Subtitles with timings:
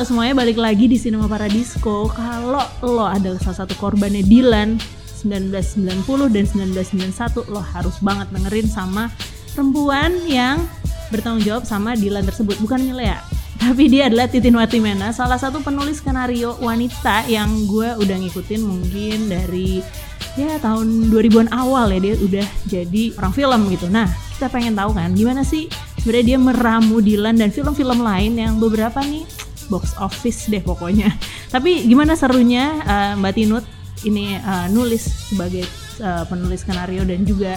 [0.00, 2.08] Semuanya, balik lagi di Cinema Paradisco.
[2.08, 4.80] Kalau lo adalah salah satu korbannya Dylan
[5.20, 9.12] 1990 dan 1991, lo harus banget dengerin sama
[9.52, 10.64] perempuan yang
[11.12, 12.56] bertanggung jawab sama Dylan tersebut.
[12.64, 13.20] Bukan Milea,
[13.60, 19.28] tapi dia adalah Titin Watimena, salah satu penulis skenario wanita yang gue udah ngikutin mungkin
[19.28, 19.84] dari
[20.32, 23.84] ya tahun 2000-an awal ya dia udah jadi orang film gitu.
[23.92, 24.08] Nah,
[24.40, 25.68] kita pengen tahu kan gimana sih
[26.00, 29.28] sebenarnya dia meramu Dylan dan film-film lain yang beberapa nih
[29.70, 31.14] box office deh pokoknya.
[31.54, 33.64] Tapi gimana serunya uh, Mbak Tinut
[34.04, 35.64] ini uh, nulis sebagai
[36.02, 37.56] uh, penulis skenario dan juga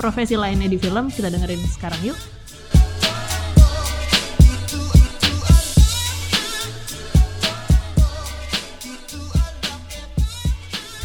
[0.00, 2.18] profesi lainnya di film kita dengerin sekarang yuk.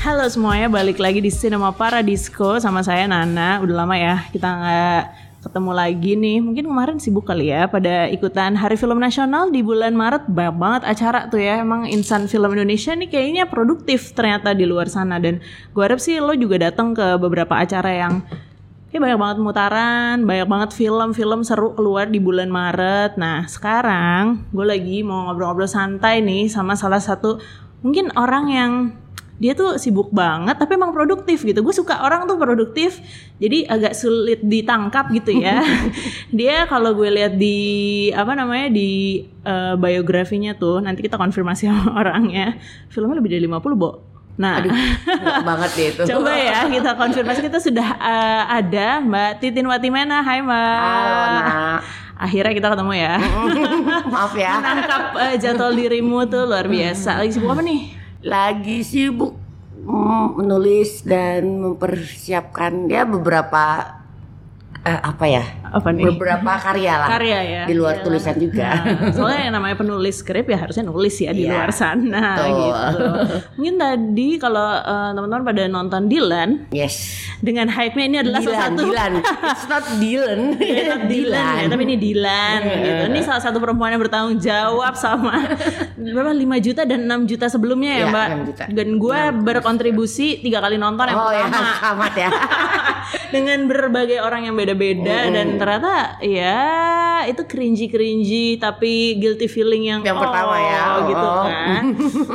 [0.05, 3.57] Halo semuanya, balik lagi di Cinema Paradisco sama saya Nana.
[3.65, 6.41] Udah lama ya kita nggak ketemu lagi nih.
[6.41, 10.25] Mungkin kemarin sibuk kali ya pada ikutan Hari Film Nasional di bulan Maret.
[10.25, 11.61] Banyak banget acara tuh ya.
[11.61, 15.21] Emang insan film Indonesia nih kayaknya produktif ternyata di luar sana.
[15.21, 18.25] Dan gue harap sih lo juga datang ke beberapa acara yang
[18.89, 23.21] ya banyak banget mutaran, banyak banget film-film seru keluar di bulan Maret.
[23.21, 27.37] Nah sekarang gue lagi mau ngobrol-ngobrol santai nih sama salah satu
[27.85, 28.71] mungkin orang yang
[29.35, 33.03] dia tuh sibuk banget tapi emang produktif gitu gue suka orang tuh produktif
[33.35, 35.59] jadi agak sulit ditangkap gitu ya
[36.37, 37.57] dia kalau gue lihat di
[38.15, 42.55] apa namanya di uh, biografinya tuh nanti kita konfirmasi sama orangnya
[42.87, 43.91] filmnya lebih dari 50 bo
[44.35, 44.67] Nah, Aduh,
[45.47, 46.03] banget deh itu.
[46.11, 50.19] Coba ya kita konfirmasi kita sudah uh, ada Mbak Titin Watimena.
[50.27, 50.75] Hai Mbak.
[50.83, 51.79] Halo.
[52.19, 53.15] Akhirnya kita ketemu ya.
[54.11, 54.59] Maaf ya.
[54.59, 57.23] Menangkap uh, jadwal dirimu tuh luar biasa.
[57.23, 58.04] Lagi sibuk apa nih?
[58.25, 59.37] Lagi sibuk
[59.85, 63.93] mm, menulis dan mempersiapkan ya beberapa
[64.81, 65.45] eh, apa ya?
[65.71, 66.03] Apa nih?
[66.07, 67.07] Beberapa karya lah.
[67.09, 67.63] Karya ya.
[67.65, 68.03] Di luar Iya.
[68.03, 68.69] tulisan juga.
[68.75, 72.51] Nah, soalnya yang namanya penulis skrip ya harusnya nulis ya di Iya, luar sana betul.
[72.55, 73.05] gitu.
[73.55, 76.95] Mungkin tadi kalau eh, teman-teman pada nonton Dylan Yes.
[77.39, 79.13] dengan hype-nya ini adalah salah Dylan, satu Dylan.
[79.45, 80.39] It's not Dylan.
[80.61, 82.75] Dylan, Dylan ya, tapi ini Dylan Iya.
[82.77, 83.03] gitu.
[83.09, 85.33] Ini salah satu perempuan yang bertanggung jawab sama
[86.15, 88.27] berapa 5 juta dan 6 juta sebelumnya ya, Iya, Mbak.
[88.27, 88.63] 6 juta.
[88.69, 92.29] Dan gue berkontribusi tiga kali nonton yang Oh ya, pertama selamat ya.
[93.35, 96.57] dengan berbagai orang yang beda-beda dan ternyata ya
[97.25, 101.43] itu cringy-cringy tapi guilty feeling yang Yang pertama ya, oh, gitu oh.
[101.49, 101.83] kan.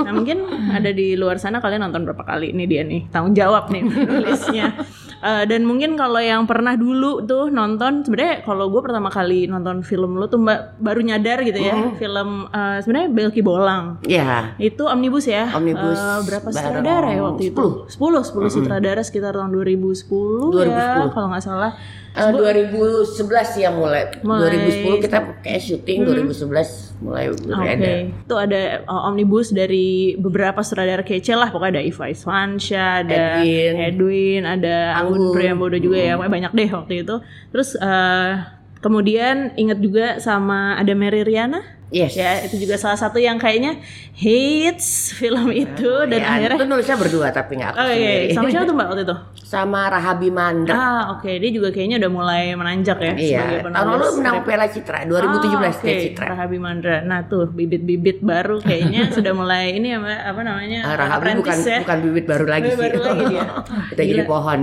[0.02, 0.38] Nah, mungkin
[0.74, 4.74] ada di luar sana kalian nonton berapa kali ini dia nih tanggung jawab nih nulisnya.
[5.20, 9.84] Eh, dan mungkin kalau yang pernah dulu tuh nonton sebenarnya kalau gue pertama kali nonton
[9.84, 14.56] film lo tuh mbak baru nyadar gitu ya film eh, sebenarnya Belki Bolang Ya.
[14.56, 19.52] itu omnibus ya Omnibus Eh, berapa sutradara ya waktu itu 10 10 sutradara sekitar tahun
[19.52, 21.12] 2010, ya 2010.
[21.12, 21.72] kalau nggak salah
[22.10, 24.10] Eh, 2011 sih yang mulai.
[24.26, 24.59] Mulai.
[24.82, 27.91] 2010 kita kayak syuting, 2011 mulai Oke, mulai ada.
[28.10, 28.60] itu ada
[28.91, 33.72] uh, omnibus dari beberapa sutradara kece lah, pokoknya ada Iva Iswansyah, ada Edwin.
[33.78, 35.31] Edwin, ada Anggun.
[35.31, 37.16] Priambodo juga ya, pokoknya banyak deh waktu itu.
[37.54, 38.42] Terus uh,
[38.82, 42.14] kemudian inget juga sama ada Mary Riana, Yes.
[42.14, 46.94] ya itu juga salah satu yang kayaknya hits film itu dan Ya, akhirnya itu nulisnya
[46.94, 48.30] berdua tapi nggak aku Oh iya, sendiri.
[48.30, 49.16] sama siapa tuh mbak waktu itu?
[49.42, 50.72] Sama Rahabi Mandra.
[50.72, 53.38] Ah oke, dia juga kayaknya udah mulai menanjak ya iya.
[53.42, 54.34] sebagai Tahun lalu penulis menang.
[54.40, 55.90] Piala Citra 2017 Ah, oke.
[56.00, 56.24] Citra.
[56.28, 56.96] Rahabi Mandra.
[57.02, 60.78] Nah tuh bibit-bibit baru kayaknya sudah mulai ini apa, apa namanya?
[60.84, 61.78] Ah, Rahabi bukan ya.
[61.82, 62.82] bukan bibit baru lagi Bibit sih.
[62.86, 63.44] baru lagi dia.
[63.92, 64.60] Udah jadi pohon.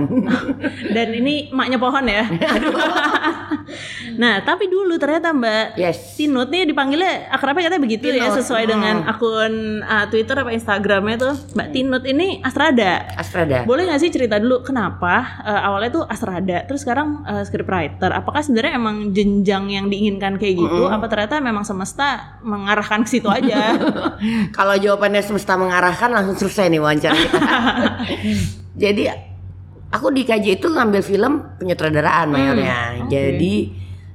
[0.96, 2.24] Dan ini maknya pohon ya.
[4.18, 6.18] Nah tapi dulu ternyata Mbak yes.
[6.18, 8.70] Tinut nih dipanggilnya akrabnya katanya begitu ya Tinut, sesuai hmm.
[8.70, 9.54] dengan akun
[9.86, 13.06] uh, Twitter apa Instagramnya tuh Mbak Tinut ini Astrada.
[13.14, 13.62] Astrada.
[13.62, 18.10] Boleh nggak sih cerita dulu kenapa uh, awalnya tuh Astrada, terus sekarang uh, scriptwriter.
[18.10, 20.90] Apakah sebenarnya emang jenjang yang diinginkan kayak gitu?
[20.90, 23.76] Apa ternyata memang semesta mengarahkan ke situ aja?
[24.56, 27.40] Kalau jawabannya semesta mengarahkan langsung selesai nih wawancara kita.
[28.82, 29.02] Jadi
[29.92, 33.04] aku di KJ itu ngambil film penyutradaraan mayornya.
[33.04, 33.10] oke.
[33.10, 33.54] Jadi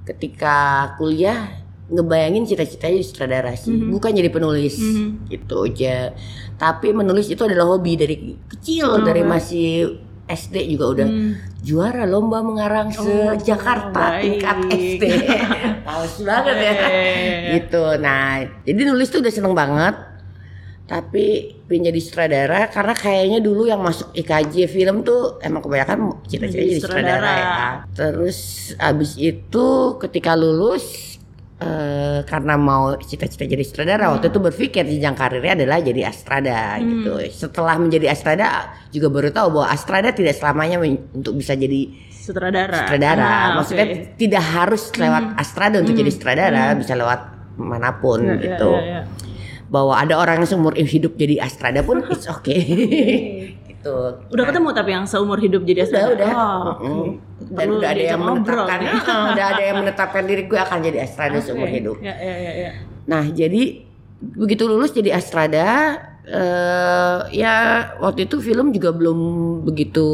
[0.03, 1.59] ketika kuliah
[1.91, 4.79] ngebayangin cita-citanya jadi sutradara sih, bukan jadi penulis
[5.27, 6.15] gitu aja.
[6.55, 11.07] Tapi menulis itu adalah hobi dari kecil, dari masih SD juga udah
[11.59, 14.39] juara lomba mengarang se Jakarta baik.
[14.39, 15.03] tingkat SD.
[15.88, 16.73] Males banget ya.
[16.88, 17.59] Eh.
[17.59, 17.83] gitu.
[18.00, 19.95] Nah, jadi nulis tuh udah seneng banget.
[20.83, 21.25] Tapi
[21.63, 26.69] pengen jadi sutradara karena kayaknya dulu yang masuk IKJ film tuh emang kebanyakan cita-cita Jadi
[26.69, 27.56] jadi sutradara ya.
[27.89, 28.38] Terus
[28.75, 29.65] abis itu
[29.97, 31.15] ketika lulus
[31.57, 37.12] eh, karena mau cita-cita jadi sutradara waktu itu berpikir jenjang karirnya adalah jadi astrada gitu.
[37.31, 38.47] Setelah menjadi astrada
[38.91, 42.88] juga baru tahu bahwa astrada tidak selamanya untuk bisa jadi Sutradara.
[42.88, 43.24] sutradara.
[43.24, 43.97] Ah, Maksudnya oke.
[44.15, 47.19] tidak harus lewat astrada untuk jadi sutradara, bisa lewat
[47.56, 48.71] mana pun Ya, ya, gitu.
[48.74, 49.01] ya, ya.
[49.73, 52.61] Bahwa ada orang yang seumur hidup jadi Astrada pun it's okay.
[53.65, 53.95] gitu.
[54.29, 56.13] Udah ketemu tapi yang seumur hidup jadi Udah, Astrada?
[56.13, 56.31] udah.
[56.37, 56.85] Oh, oke.
[56.85, 57.09] Mm.
[57.57, 58.79] Dan udah ada yang menetapkan.
[58.85, 61.75] Heeh, udah ada yang menetapkan diri gue akan jadi Astrada seumur Oke.
[61.81, 61.97] hidup.
[62.05, 62.71] Ya, ya, ya, ya.
[63.09, 63.81] Nah, jadi
[64.21, 67.55] begitu lulus jadi Astrada, eh ya
[67.99, 69.19] waktu itu film juga belum
[69.67, 70.07] begitu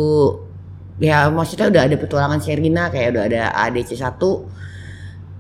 [0.97, 4.17] ya maksudnya udah ada petualangan Sherina kayak udah ada ADC 1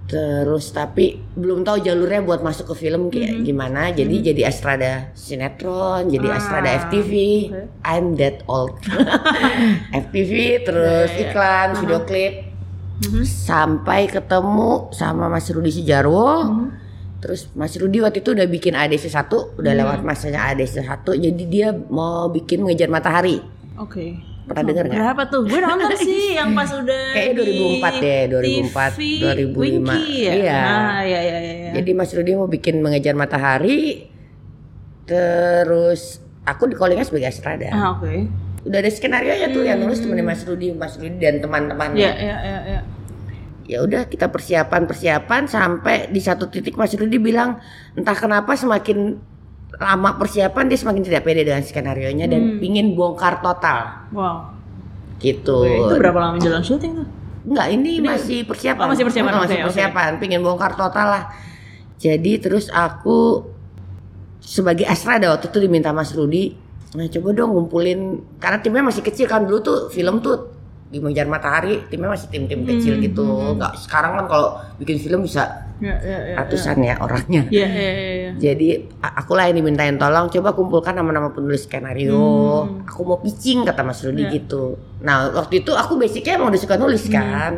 [0.09, 3.93] terus tapi belum tahu jalurnya buat masuk ke film kayak gimana.
[3.93, 7.13] Jadi jadi Astrada sinetron jadi Ah, Astrada FTV
[7.47, 7.61] oke.
[7.85, 8.73] I'm that old.
[10.03, 10.31] FTV
[10.65, 11.23] terus Ya, ya.
[11.29, 12.33] iklan video klip.
[13.23, 16.57] Sampai ketemu sama Mas Rudi Sijarwo.
[17.19, 21.43] Terus Mas Rudi waktu itu udah bikin ADC 1, udah lewat masanya ADC 1, jadi
[21.45, 23.43] dia mau bikin mengejar matahari.
[23.75, 24.19] Oke.
[24.49, 24.97] Pernah denger nggak?
[24.97, 25.41] Berapa tuh?
[25.45, 27.33] Gue nonton sih yang pas udah Kayaknya
[27.77, 29.61] 2004 deh, 2004, TV 2005.
[29.61, 30.33] Winky ya?
[30.33, 30.57] Iya.
[30.57, 31.53] Ah, iya, iya, iya.
[31.53, 31.71] iya.
[31.77, 34.09] Jadi Mas Rudi mau bikin mengejar matahari,
[35.05, 37.69] terus aku di callingnya sebagai Astrada.
[37.69, 38.25] Ah, oke.
[38.65, 42.01] Udah ada skenario nya tuh yang nulis temennya Mas Rudi, Mas Rudi dan teman-temannya.
[42.01, 42.81] Iya, iya, iya, iya.
[43.69, 47.61] ya udah kita persiapan persiapan sampai di satu titik Mas Rudi bilang
[47.93, 49.21] entah kenapa semakin
[49.79, 54.51] lama persiapan dia semakin tidak pede dengan skenario nya dan pingin bongkar total Wow.
[55.17, 55.63] gitu.
[55.63, 57.07] Itu berapa lama menjelang syuting tuh?
[57.39, 58.83] Enggak ini, masih persiapan.
[58.83, 59.67] Oh, masih persiapan, Oh, masih oke, oke.
[59.71, 61.23] persiapan, pingin bongkar total lah.
[61.95, 63.47] Jadi terus aku
[64.39, 66.55] sebagai Astrada waktu itu diminta Mas Rudi,
[66.91, 67.99] nah coba dong ngumpulin
[68.37, 70.51] karena timnya masih kecil kan dulu tuh film tuh
[70.87, 73.25] di Mengejar Matahari timnya masih tim-tim kecil Hmm, gitu.
[73.53, 76.35] Enggak sekarang kan kalau bikin film bisa Iya, iya, iya.
[76.37, 77.41] ratusan ya orangnya.
[77.47, 78.29] Iya, iya, iya, iya.
[78.35, 78.67] Jadi
[78.99, 82.19] aku lah yang dimintain tolong coba kumpulkan nama-nama penulis skenario.
[82.83, 84.27] Aku mau pitching kata Mas Rudi Hmm.
[84.27, 84.35] Ya.
[84.35, 84.63] gitu.
[84.99, 87.15] Nah waktu itu aku basicnya emang udah suka nulis Hmm.
[87.15, 87.53] kan.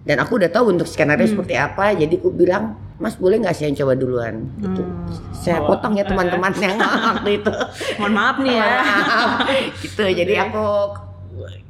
[0.00, 1.92] Dan aku udah tahu untuk skenario seperti apa.
[1.92, 4.48] Jadi aku bilang Mas boleh nggak saya yang coba duluan?
[4.56, 4.80] Gitu.
[4.80, 5.12] Hmm.
[5.30, 6.80] Saya potong ya teman-teman yang
[7.12, 7.52] waktu itu.
[7.96, 8.66] Mohon maaf nih ya.
[8.66, 9.38] Maaf.
[9.78, 10.04] gitu.
[10.06, 10.64] Jadi aku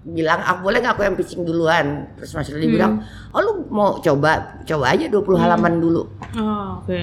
[0.03, 2.09] bilang aku boleh nggak aku yang pitching duluan?
[2.17, 6.03] Terus Mas Rudi bilang oh lu mau coba coba aja 20 halaman dulu.
[6.37, 6.99] Oh, oke.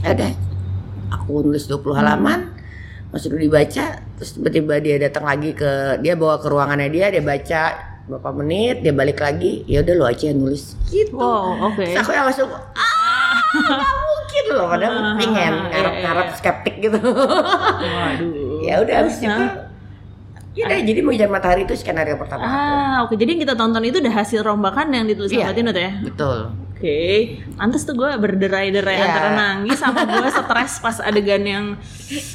[0.00, 0.30] ya udah
[1.10, 2.50] aku nulis 20 halaman.
[3.10, 3.84] Mas Rudi baca
[4.14, 7.62] terus tiba-tiba dia datang lagi ke dia bawa ke ruangannya dia dia baca
[8.04, 10.74] beberapa menit dia balik lagi ya udah lo aja yang nulis.
[10.86, 11.14] Gitu.
[11.14, 11.82] Wow, oke.
[11.82, 16.34] Terus aku yang langsung ah nggak mungkin loh padahal Ah, pengen iya, ngarep-ngarep iya.
[16.38, 16.98] skeptik gitu.
[16.98, 18.62] Waduh.
[18.66, 19.44] ya udah habis itu
[20.50, 20.56] ah?
[20.56, 22.42] ya udah jadi mengejar matahari itu skenario pertama.
[22.42, 23.14] Ah, oke.
[23.14, 25.46] Jadi yang kita tonton itu udah hasil rombakan yang ditulis Iya.
[25.46, 25.90] sama Tinut ya?
[26.00, 26.38] betul
[26.72, 29.04] Oke, pantes tuh gue berderai-derai Iya.
[29.04, 31.64] antara nangis sama gue stres pas adegan yang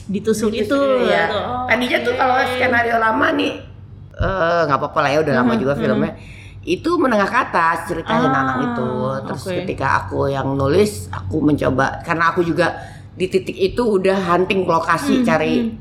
[0.06, 0.78] ditusuk itu.
[1.04, 1.28] ya.
[1.28, 1.40] gitu.
[1.40, 2.20] Oh, Tadinya tuh oke.
[2.20, 3.52] kalau skenario lama nih
[4.16, 6.14] eh, nggak apa-apa lah ya udah lama juga filmnya.
[6.62, 8.90] Itu menengah ke atas ceritanya Ah, Nanang itu.
[9.24, 9.54] Terus oke.
[9.60, 12.74] ketika aku yang nulis, aku mencoba karena aku juga
[13.12, 15.74] di titik itu udah hunting lokasi cari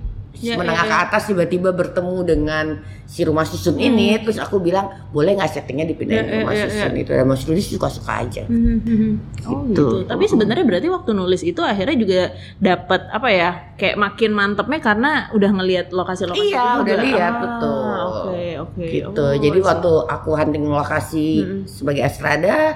[0.43, 4.91] Ya, menengah ya, ke atas tiba-tiba bertemu dengan si rumah susun ini terus aku bilang
[5.15, 8.43] boleh nggak settingnya dipindahin Ya, ke rumah ya, susun itu dan Mas Rudi suka-suka aja
[8.51, 9.13] Hmm, hmm, hmm.
[9.45, 9.79] Oh Gitu.
[9.79, 9.87] gitu.
[10.11, 12.21] Tapi sebenarnya berarti waktu nulis itu akhirnya juga
[12.59, 13.51] dapat apa ya?
[13.79, 17.95] Kayak makin mantepnya karena udah ngelihat lokasi-lokasi Iya, itu udah lihat, Ah, betul.
[18.09, 18.85] Oke, oke.
[18.91, 19.23] gitu.
[19.23, 21.27] Oh, Jadi waktu aku hunting lokasi
[21.69, 22.75] sebagai Astrada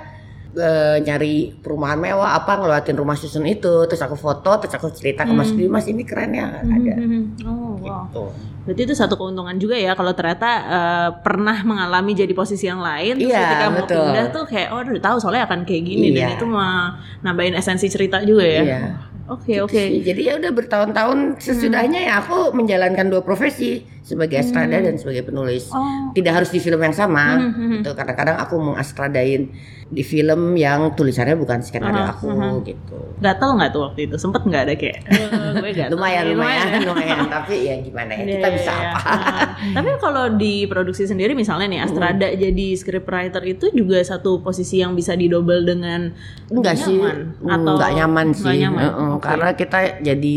[0.51, 5.23] eh, nyari perumahan mewah apa ngelewatin rumah susun itu, terus aku foto, terus aku cerita
[5.23, 6.95] ke Mas Dwi, Mas ini keren ya ada.
[6.95, 7.25] Hmm, hmm.
[7.45, 8.07] Oh, wow.
[8.07, 8.25] Gitu.
[8.65, 13.17] Berarti itu satu keuntungan juga ya kalau ternyata eh, pernah mengalami jadi posisi yang lain
[13.17, 13.97] terus Iya, ketika mau betul.
[13.99, 16.37] pindah tuh kayak oh udah tahu soalnya akan kayak gini dan Iya.
[16.37, 18.63] itu mah nambahin esensi cerita juga ya.
[18.63, 18.81] Iya.
[19.29, 19.83] Oke, oke.
[20.01, 25.69] Jadi ya udah bertahun-tahun sesudahnya ya aku menjalankan dua profesi sebagai Astrada dan sebagai penulis.
[25.69, 26.09] Oh.
[26.17, 27.37] Tidak harus di film yang sama.
[27.37, 27.91] Hmm, hmm, Gitu.
[27.93, 29.53] Kadang-kadang aku mengastradain
[29.89, 32.61] di film yang tulisannya bukan skenario Ah, aku hmm.
[32.65, 32.99] gitu.
[33.25, 34.17] Gatel nggak tuh waktu itu?
[34.21, 38.33] Sempet nggak ada kayak "Eh, gue gatel lumayan lumayan lumayan tapi ya gimana ya Iya,
[38.37, 38.91] kita iya, bisa iya.
[38.93, 39.13] apa
[39.59, 44.85] Nah, tapi kalau di produksi sendiri misalnya nih Astrada jadi scriptwriter itu juga satu posisi
[44.85, 46.13] yang bisa didobel dengan
[46.53, 47.01] enggak sih
[47.49, 48.83] atau enggak nyaman sih nyaman?
[48.85, 49.27] Heeh, Oke.
[49.27, 50.37] karena kita jadi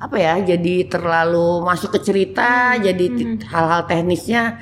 [0.00, 4.58] apa ya jadi terlalu masuk ke cerita Hmm, jadi ti- hal-hal teknisnya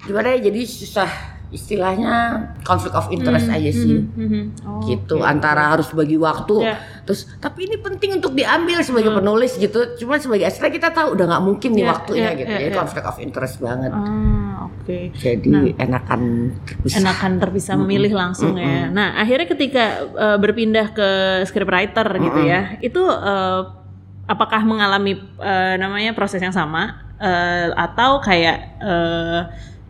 [0.00, 1.10] gimana ya jadi susah
[1.50, 2.14] istilahnya
[2.62, 4.42] konflik of interest aja sih Mhm.
[4.62, 5.26] Oh, gitu oke.
[5.26, 6.78] antara harus bagi waktu Ya.
[7.02, 11.26] terus tapi ini penting untuk diambil sebagai penulis gitu cuman sebagai astra kita tahu udah
[11.26, 14.02] nggak mungkin nih Ya, waktunya ya, gitu ya, jadi konflik of interest banget Ah,
[14.64, 14.98] oke.
[15.12, 16.20] jadi enakan
[16.62, 16.98] terpisah.
[17.00, 18.86] enakan terpisah memilih langsung ya.
[18.88, 21.08] Nah, akhirnya ketika uh, berpindah ke
[21.44, 23.74] scriptwriter gitu ya, itu uh,
[24.24, 29.40] apakah mengalami uh, namanya proses yang sama uh, atau kayak uh,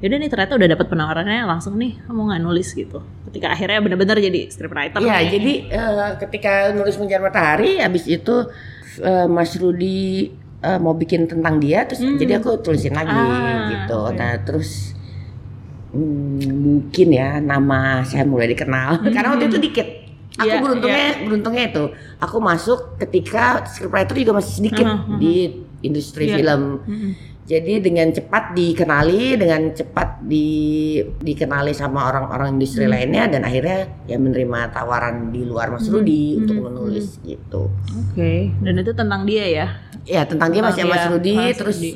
[0.00, 2.98] yaudah nih ternyata udah dapat penawarannya langsung nih mau nggak nulis gitu.
[3.28, 4.96] Ketika akhirnya benar-benar jadi scriptwriter.
[4.96, 5.28] Iya, nih.
[5.30, 8.48] jadi eh, ketika nulis mengejar matahari, habis itu
[8.98, 13.98] eh, Mas Rudi eh, mau bikin tentang dia terus jadi aku tulisin lagi Ah, gitu.
[14.02, 14.16] oke.
[14.16, 14.96] Nah, terus
[15.90, 19.88] hmm, mungkin ya nama saya mulai dikenal karena waktu itu dikit.
[20.30, 21.84] Aku Iya, beruntungnya beruntungnya itu
[22.16, 25.34] aku masuk ketika scriptwriter juga masih sedikit Uh-huh, di
[25.82, 26.36] industri Iya.
[26.40, 26.62] film.
[26.80, 27.12] Mm-mm.
[27.50, 30.46] Jadi dengan cepat dikenali, dengan cepat di
[31.18, 32.94] dikenali sama orang-orang industri Hmm.
[32.94, 36.46] lainnya dan akhirnya ya menerima tawaran di luar Mas Rudi Hmm.
[36.46, 37.66] untuk menulis gitu.
[37.74, 39.66] Oke, dan itu tentang dia ya.
[40.06, 41.92] Ya tentang dia masih Tentang Mas dia, Rudi, Mas terus Rudi.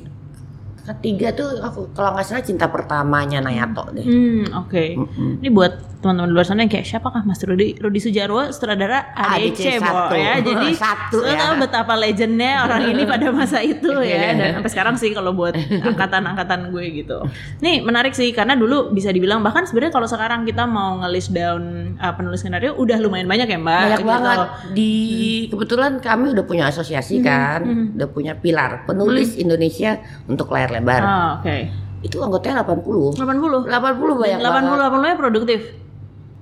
[0.86, 4.04] Ketiga tuh aku kalau nggak salah cinta pertamanya Nayato deh.
[4.04, 4.84] Hmm, oke.
[4.94, 5.40] Mm-mm.
[5.40, 9.64] Ini buat teman-teman luar sana yang kayak siapakah Mas Rudi Rudi Sujarwo sutradara ADC, ADC
[9.80, 10.14] Bo, satu.
[10.14, 10.32] ya.
[10.44, 11.40] Jadi Satu lo ya.
[11.40, 14.30] tahu betapa legendnya orang ini pada masa itu ya Iya.
[14.34, 15.56] dan sampai sekarang sih kalau buat
[15.88, 17.24] angkatan-angkatan gue gitu.
[17.58, 21.62] Nih menarik sih karena dulu bisa dibilang bahkan sebenarnya kalau sekarang kita mau ngelis down
[21.96, 23.80] uh, penulis skenario udah lumayan banyak ya Mbak.
[23.80, 24.10] Banyak gitu.
[24.12, 24.38] banget
[24.76, 24.92] di
[25.48, 27.64] kebetulan kami udah punya asosiasi kan,
[27.96, 29.96] udah punya pilar penulis Indonesia
[30.28, 31.00] untuk layar lebar.
[31.00, 31.56] Ah, oke.
[32.02, 33.14] Itu anggotanya 80.
[33.14, 33.64] 80.
[33.64, 34.90] 80 banyak 80 banget.
[34.92, 35.60] 80 nya produktif.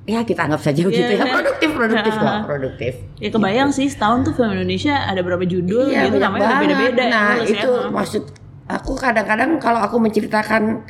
[0.02, 1.22] Ya kita anggap saja begitu Iya, ya.
[1.22, 1.34] iya.
[1.38, 2.42] Produktif, produktif kok, Ah.
[2.42, 2.92] produktif.
[3.22, 7.04] Ya kebayang sih setahun tuh film Indonesia ada berapa judul Iya, gitu namanya beda-beda.
[7.06, 7.46] Nah, ya.
[7.46, 8.22] itu maksud
[8.66, 10.82] aku kadang-kadang kalau aku menceritakan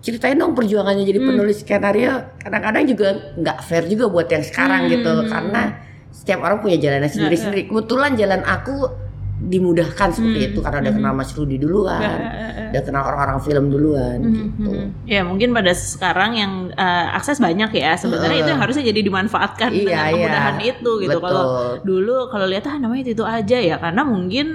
[0.00, 1.28] ceritain dong perjuangannya jadi Hmm.
[1.28, 4.92] penulis skenario, kadang-kadang juga nggak fair juga buat yang sekarang Hmm.
[4.94, 5.62] gitu karena
[6.08, 7.68] setiap orang punya jalannya sendiri-sendiri.
[7.68, 8.88] Kebetulan jalan aku
[9.36, 12.72] dimudahkan seperti itu karena udah kenal Mas Rudi duluan, Hmm.
[12.72, 14.70] Udah kenal orang-orang film duluan Hmm, gitu.
[14.74, 14.88] hmm.
[15.06, 18.42] Ya mungkin pada sekarang yang uh, akses banyak ya sebenarnya Heeh.
[18.42, 20.12] itu yang harusnya jadi dimanfaatkan Iya, dengan iya.
[20.16, 21.18] kemudahan itu gitu.
[21.20, 21.44] Kalau
[21.84, 24.46] dulu kalau lihat ah namanya itu, itu aja ya karena mungkin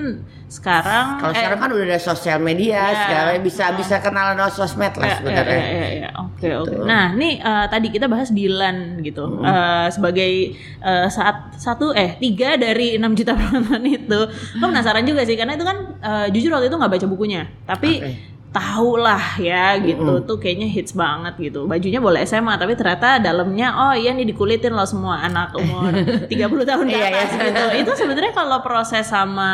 [0.51, 2.99] sekarang Kalau eh, sekarang kan udah ada sosial media, Ya.
[2.99, 5.55] sekarang bisa bisa kenalan lewat sosmed lah Ya, sebenarnya.
[5.55, 6.09] ya, ya, ya.
[6.19, 6.67] Oke oke.
[6.69, 6.83] Gitu.
[6.83, 9.41] Nah nih eh, tadi kita bahas Dilan gitu Hmm.
[9.41, 10.31] Eh, sebagai
[10.77, 14.19] eh, saat satu eh tiga dari 6 juta penonton itu.
[14.57, 17.91] Lo penasaran juga sih karena itu kan eh, jujur waktu itu nggak baca bukunya, tapi
[17.97, 18.11] Oke.
[18.51, 21.63] Tahu lah ya gitu tuh kayaknya hits banget gitu.
[21.65, 25.87] Bajunya boleh SMA tapi ternyata dalamnya oh iya nih dikulitin lo semua anak umur
[26.27, 27.43] 30 tahun ke Iya, atas iya.
[27.47, 27.63] gitu.
[27.79, 29.51] Itu sebenarnya kalau proses sama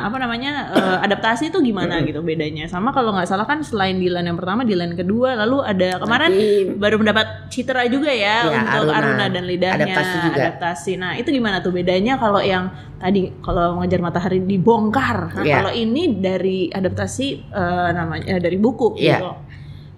[0.00, 2.66] apa namanya eh, adaptasi itu gimana gitu bedanya?
[2.66, 6.74] Sama kalau nggak salah kan selain Dilan yang pertama, Dilan kedua, lalu ada kemarin Nanti-
[6.74, 8.98] baru mendapat citra juga ya Iya, untuk Aruna.
[8.98, 9.24] Aruna.
[9.28, 10.40] dan lidahnya Adaptasi juga.
[10.42, 10.92] adaptasi.
[10.96, 12.66] Nah itu gimana tuh bedanya kalau yang
[12.98, 15.54] tadi kalau mengejar matahari dibongkar, nah, Iya.
[15.56, 19.18] kalau ini dari adaptasi eh, namanya dari buku Iya.
[19.20, 19.30] gitu.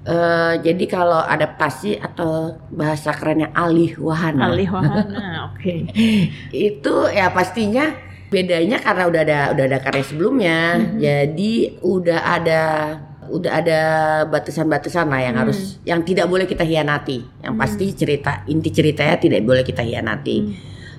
[0.03, 5.07] Eh, jadi kalau adaptasi atau bahasa kerennya alih wahana Alih wahana,
[5.55, 5.95] oke.
[6.51, 7.95] itu ya pastinya
[8.27, 10.99] bedanya karena udah ada udah ada karya sebelumnya Mm-hmm.
[10.99, 12.63] jadi udah ada
[13.31, 13.81] udah ada
[14.27, 15.43] batasan-batasan lah yang Hmm.
[15.47, 20.37] harus yang tidak boleh kita hianati yang pasti cerita inti ceritanya tidak boleh kita hianati
[20.43, 20.53] Hmm.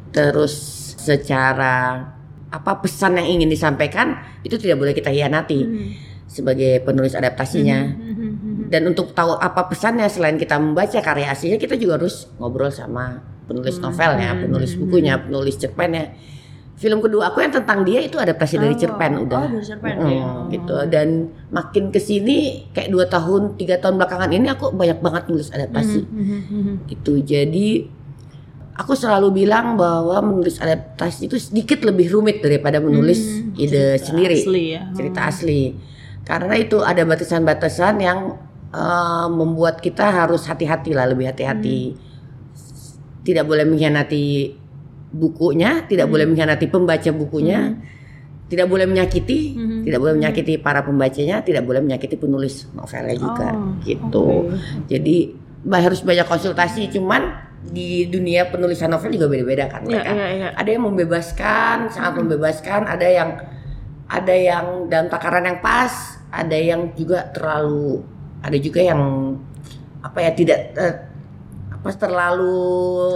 [0.09, 0.53] terus
[0.97, 2.07] secara
[2.47, 5.89] apa pesan yang ingin disampaikan itu tidak boleh kita hianati Hmm.
[6.33, 7.93] Sebagai penulis adaptasinya
[8.65, 13.21] dan untuk tahu apa pesannya selain kita membaca karya aslinya kita juga harus ngobrol sama
[13.43, 13.85] penulis Hmm.
[13.85, 16.15] novelnya, penulis bukunya, penulis cerpennya.
[16.73, 18.79] Film kedua aku yang tentang dia itu adaptasi dari Oh.
[18.79, 19.45] cerpen udah.
[19.45, 20.27] Oh, dari cerpen Mm, ya.
[20.49, 21.07] gitu dan
[21.49, 22.37] makin ke sini
[22.71, 26.81] kayak dua tahun tiga tahun belakangan ini aku banyak banget nulis adaptasi Hmm.
[26.87, 27.87] gitu jadi
[28.73, 34.05] aku selalu bilang bahwa menulis adaptasi itu sedikit lebih rumit daripada menulis Hmm, ide cerita
[34.07, 34.81] sendiri asli ya.
[34.91, 35.61] cerita asli
[36.23, 38.19] karena itu ada batasan-batasan yang
[38.69, 41.93] eh, membuat kita harus hati-hati lah lebih hati-hati.
[43.23, 44.59] Tidak boleh mengkhianati
[45.13, 47.77] bukunya tidak boleh mengkhianati pembaca bukunya
[48.49, 49.85] tidak boleh menyakiti Mhm.
[49.85, 54.49] tidak boleh menyakiti para pembacanya tidak boleh menyakiti penulis novelnya juga Oh, gitu.
[54.49, 54.57] oke.
[54.89, 55.15] jadi
[55.69, 57.29] harus banyak konsultasi cuman
[57.63, 60.11] di dunia penulisan novel juga beda-beda kan Iya, mereka.
[60.11, 60.47] iya, iya.
[60.49, 63.29] ada yang membebaskan sangat membebaskan ada yang
[64.13, 68.05] ada yang dalam takaran yang pas ada yang juga terlalu
[68.45, 69.01] ada juga yang
[70.05, 70.95] apa ya tidak eh,
[71.73, 72.61] apa terlalu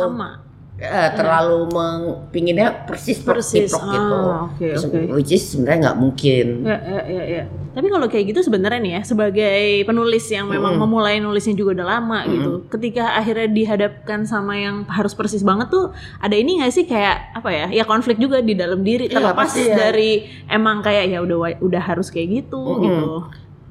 [0.01, 0.30] Sama.
[0.78, 3.70] Eh, terlalu mengpinginnya persis Persis.
[3.70, 5.00] persis gitu Ah, oke, Terus, oke.
[5.12, 7.44] which is sebenarnya nggak mungkin Ya, ya, ya, ya.
[7.74, 10.82] Tapi kalau kayak gitu sebenarnya nih ya sebagai penulis yang memang Mm.
[10.82, 12.52] memulai nulisnya juga udah lama gitu.
[12.68, 17.50] Ketika akhirnya dihadapkan sama yang harus persis banget tuh ada ini gak sih kayak apa
[17.50, 17.66] ya?
[17.72, 19.78] Ya konflik juga di dalam diri Iya, terlepas pasti ya.
[19.80, 22.82] dari emang kayak ya udah udah harus kayak gitu Mm-mm.
[22.82, 23.08] gitu.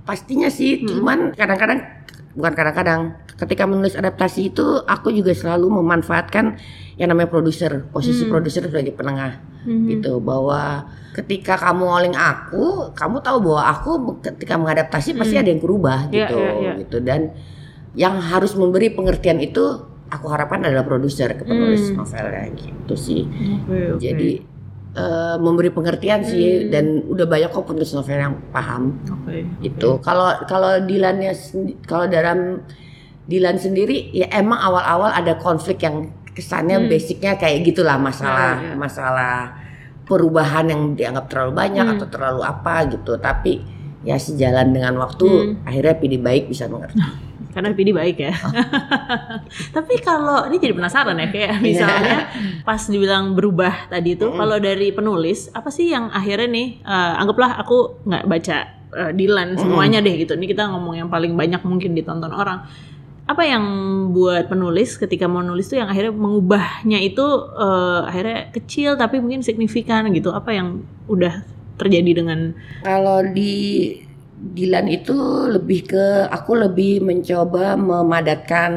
[0.03, 1.83] Pastinya sih, cuman kadang-kadang
[2.37, 3.01] bukan kadang-kadang
[3.41, 6.61] ketika menulis adaptasi itu aku juga selalu memanfaatkan
[7.01, 9.89] yang namanya produser, posisi produser sebagai penengah Mhm.
[9.91, 13.91] gitu bahwa ketika kamu ngoling aku, kamu tahu bahwa aku
[14.23, 16.73] ketika mengadaptasi pasti ada yang berubah Iya, gitu iya, iya.
[16.85, 17.21] gitu dan
[17.97, 19.65] yang harus memberi pengertian itu
[20.07, 23.25] aku harapkan adalah produser ke penulis novelnya gitu sih.
[23.27, 23.99] Oke, oke.
[23.99, 24.31] Jadi
[24.97, 29.45] eh, memberi pengertian sih dan udah banyak kok penulis novel yang paham Oke.
[29.61, 30.01] gitu.
[30.01, 31.37] Kalau kalau Dilannya
[31.85, 32.65] kalau dalam
[33.27, 38.63] Dilan sendiri ya emang awal-awal ada konflik yang kesannya basicnya kayak gitulah masalah Hmm.
[38.63, 38.77] Iya, iya.
[38.79, 39.35] masalah
[40.05, 41.95] perubahan yang dianggap terlalu banyak Hmm.
[41.99, 43.19] atau terlalu apa gitu.
[43.19, 43.53] Tapi
[44.07, 45.67] ya sejalan dengan waktu Hmm.
[45.67, 47.03] akhirnya PD baik bisa mengerti.
[47.57, 48.37] Karena PD baik ya.
[49.77, 52.29] Tapi kalau ini jadi penasaran ya kayak misalnya
[52.63, 57.57] pas dibilang berubah tadi itu kalau dari penulis apa sih yang akhirnya nih eh, anggaplah
[57.57, 58.57] aku nggak baca
[58.93, 60.37] eh, Dilan semuanya deh gitu.
[60.37, 62.61] Ini kita ngomong yang paling banyak mungkin ditonton orang.
[63.27, 63.65] Apa yang
[64.15, 67.25] buat penulis ketika mau nulis tuh yang akhirnya mengubahnya itu
[67.57, 70.29] eh, akhirnya kecil tapi mungkin signifikan gitu.
[70.29, 72.53] Apa yang udah terjadi dengan
[72.83, 73.55] Kalau di
[74.37, 75.17] Dilan itu
[75.49, 78.73] lebih ke aku lebih mencoba memadatkan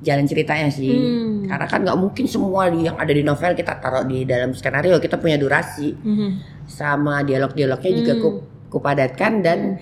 [0.00, 0.88] jalan ceritanya sih.
[0.88, 1.44] Hmm.
[1.44, 4.96] Karena kan nggak mungkin semua yang ada di novel kita taruh di dalam skenario.
[4.96, 6.28] Kita punya durasi Mhm.
[6.64, 8.22] sama dialog-dialognya juga Hmm.
[8.24, 8.28] ku,
[8.72, 9.76] kupadatkan dan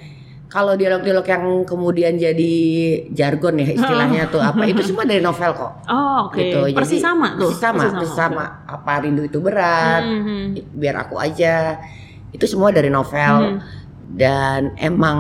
[0.49, 2.55] kalau dialog-dialog yang kemudian jadi
[3.15, 5.73] jargon ya istilahnya tuh apa itu semua dari novel kok.
[5.87, 6.59] Oh oke, Gitu.
[6.59, 7.55] Jadi, persis sama tuh.
[7.55, 8.45] Persis sama, persis sama.
[8.67, 10.75] Apa rindu itu berat, Mhm.
[10.75, 11.79] biar aku aja.
[12.31, 13.59] Itu semua dari novel Hmm.
[14.11, 15.19] dan emang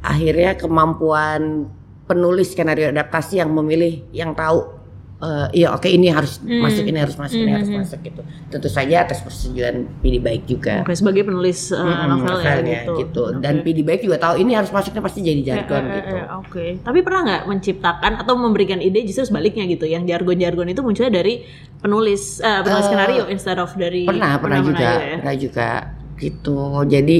[0.00, 1.70] akhirnya kemampuan
[2.04, 4.82] penulis skenario adaptasi yang memilih yang tahu
[5.16, 6.60] eh, iya oke ini harus Hmm.
[6.60, 7.80] masuk ini harus masuk ini harus Hmm.
[7.80, 12.34] masuk gitu tentu saja atas persetujuan PD baik juga Oke, sebagai penulis uh, Mm-mm, novel
[12.34, 13.22] ya novelnya, gitu.
[13.24, 13.40] Oke.
[13.40, 16.26] dan PD baik juga tahu ini harus masuknya pasti jadi jargon Eh, eh, gitu eh,
[16.36, 21.14] Oke, tapi pernah nggak menciptakan atau memberikan ide justru sebaliknya gitu, yang jargon-jargon itu munculnya
[21.14, 21.40] dari
[21.78, 25.16] penulis, eh, penulis Eh, skenario instead of dari pernah pernah juga ya?
[25.16, 25.68] pernah juga
[26.16, 27.18] gitu jadi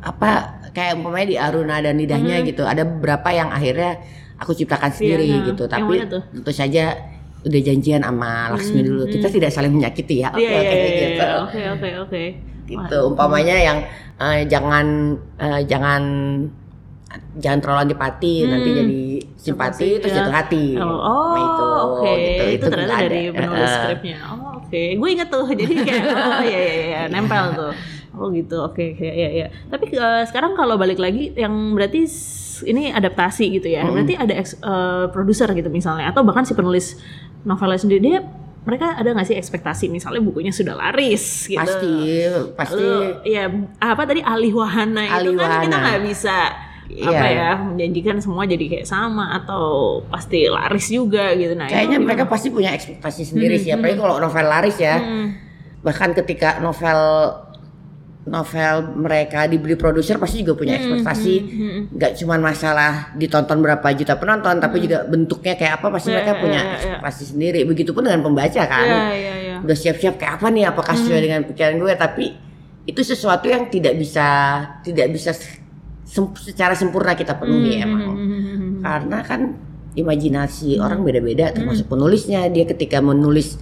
[0.00, 0.30] apa
[0.70, 4.00] kayak umpamanya di Aruna dan lidahnya gitu ada beberapa yang akhirnya
[4.36, 5.36] aku ciptakan sendiri Hmm.
[5.36, 5.94] Iya, gitu tapi
[6.32, 6.84] tentu saja
[7.40, 10.88] udah janjian sama Laksmi dulu kita tidak saling menyakiti ya oke Iya, iya, oke iya,
[10.88, 11.28] gitu iya.
[11.38, 12.22] oke, oke, oke.
[12.64, 13.78] gitu umpamanya yang
[14.16, 14.86] eh, jangan
[15.36, 16.02] eh, jangan
[17.36, 19.02] jangan terlalu antipati nanti jadi
[19.36, 20.18] simpati Simpati, terus ya.
[20.18, 22.12] jatuh hati Oh, Nah, itu oke.
[22.16, 22.44] gitu.
[22.50, 23.36] Itu, ternyata nggak dari ada.
[23.36, 24.16] penulis Eh, skripnya.
[24.24, 24.82] Oh, oke.
[24.96, 25.46] Gue inget tuh.
[25.60, 27.72] Jadi kayak oh iya iya iya nempel tuh.
[28.16, 28.64] Oh gitu.
[28.64, 29.04] Oke, oke.
[29.04, 29.46] Iya iya.
[29.68, 32.08] Tapi eh, sekarang kalau balik lagi yang berarti
[32.64, 33.84] ini adaptasi gitu ya.
[33.84, 36.96] Berarti ada eh, produser gitu misalnya atau bahkan si penulis
[37.44, 38.20] novelnya sendiri dia
[38.64, 41.60] mereka ada nggak sih ekspektasi misalnya bukunya sudah laris gitu.
[41.60, 41.94] pasti
[42.56, 43.44] pasti Lalu, ya
[43.76, 46.38] apa tadi alih wahana itu kan kita Alih nggak bisa
[46.84, 47.32] apa Iya.
[47.32, 49.64] ya menjanjikan semua jadi kayak sama atau
[50.04, 52.06] pasti laris juga gitu nah itu Kayaknya gimana?
[52.06, 55.00] mereka pasti punya ekspektasi sendiri sih, apalagi kalau novel laris ya.
[55.00, 55.32] Hmm.
[55.80, 57.00] Bahkan ketika novel
[58.24, 61.34] novel mereka dibeli produser pasti juga punya ekspektasi.
[61.40, 66.16] hmm, Nggak cuma masalah ditonton berapa juta penonton, tapi juga bentuknya kayak apa pasti Iya,
[66.16, 66.76] mereka iya, punya iya, iya.
[66.78, 67.60] ekspektasi sendiri.
[67.64, 68.84] Begitupun dengan pembaca kan.
[68.84, 69.56] Iya iya iya.
[69.60, 70.64] Udah siap-siap kayak apa nih?
[70.64, 71.92] Apakah sesuai dengan pikiran gue?
[71.94, 72.24] Tapi
[72.84, 74.24] itu sesuatu yang tidak bisa
[74.80, 75.32] tidak bisa
[76.04, 78.02] sem- secara sempurna kita penuhi Hmm, emang.
[78.78, 79.40] karena kan
[79.94, 82.46] imajinasi orang beda-beda termasuk penulisnya.
[82.46, 83.56] Dia ketika menulis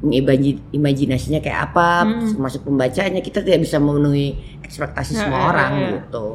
[0.00, 5.70] imaji- imajinasinya kayak apa termasuk pembacanya kita tidak bisa memenuhi ekspektasi Ya, semua ya, orang
[5.72, 5.90] ya, ya.
[5.98, 6.26] gitu.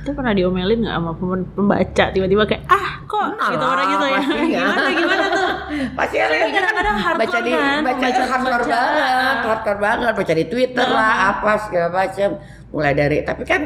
[0.00, 2.04] Itu pernah diomelin nggak sama pem- pembaca?
[2.08, 3.20] Tiba-tiba kayak ah kok?
[3.30, 4.20] Pernah gitu orang gitu ya.
[4.56, 5.48] gimana gimana tuh?
[5.98, 8.70] Pasti ada yang kadang-kadang hardcore baca di kan, baca baca- hardcore baca.
[8.72, 12.28] banget hardcore banget baca di twitter lah apa segala macam
[12.70, 13.62] mulai dari tapi kan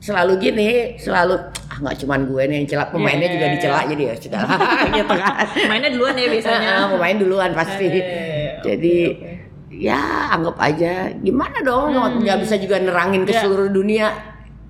[0.00, 1.36] selalu gini selalu
[1.68, 4.42] ah nggak cuman gue nih yang celak pemainnya Iya, juga dicelak jadi ya sudah.
[4.96, 5.46] Gitu kan.
[5.68, 6.72] Mainnya duluan ya biasanya.
[6.88, 7.86] Pemain duluan pasti.
[7.86, 8.52] Iya, iya.
[8.64, 8.96] jadi
[9.70, 10.00] ya
[10.32, 11.92] anggap aja gimana dong?
[12.24, 13.40] Nggak bisa juga nerangin ke Ya.
[13.44, 14.08] seluruh dunia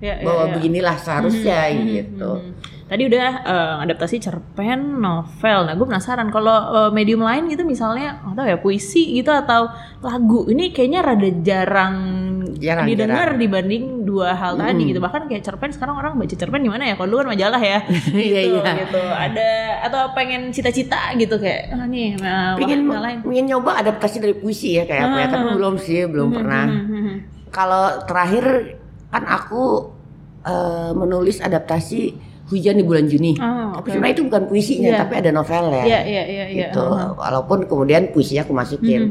[0.01, 2.31] Ya, ya, bahwa beginilah seharusnya gitu.
[2.41, 2.51] Hmm.
[2.91, 5.63] Tadi udah eh, adaptasi cerpen, novel.
[5.63, 10.43] Nah, gue penasaran kalau eh, medium lain gitu misalnya atau ya puisi gitu atau lagu.
[10.45, 11.95] Ini kayaknya rada jarang,
[12.59, 13.39] Jarang, didengar jarang.
[13.39, 14.99] dibanding dua hal tadi gitu.
[14.99, 16.99] Bahkan kayak cerpen sekarang orang baca cerpen gimana ya?
[16.99, 17.79] Kalau dulu kan majalah ya.
[18.11, 18.71] Iya, gitu, iya.
[18.83, 18.99] gitu.
[18.99, 19.49] Ada
[19.87, 23.17] atau pengen cita-cita gitu kayak ah nih eh, pengen lain.
[23.23, 27.15] pengen nyoba adaptasi dari puisi ya kayak apa ya tapi belum sih belum pernah Hmm,
[27.49, 28.75] kalau terakhir
[29.09, 29.89] kan aku
[30.43, 32.13] eh, menulis adaptasi
[32.51, 34.99] hujan di bulan Juni Oh, tapi sebenarnya itu bukan puisinya Iya.
[34.99, 36.67] tapi ada novelnya Iya, iya, iya, iya.
[36.67, 36.83] gitu
[37.15, 39.01] walaupun kemudian puisinya aku masukin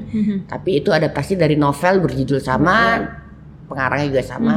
[0.44, 3.00] tapi itu adaptasi dari novel berjudul sama
[3.64, 4.56] pengarangnya juga sama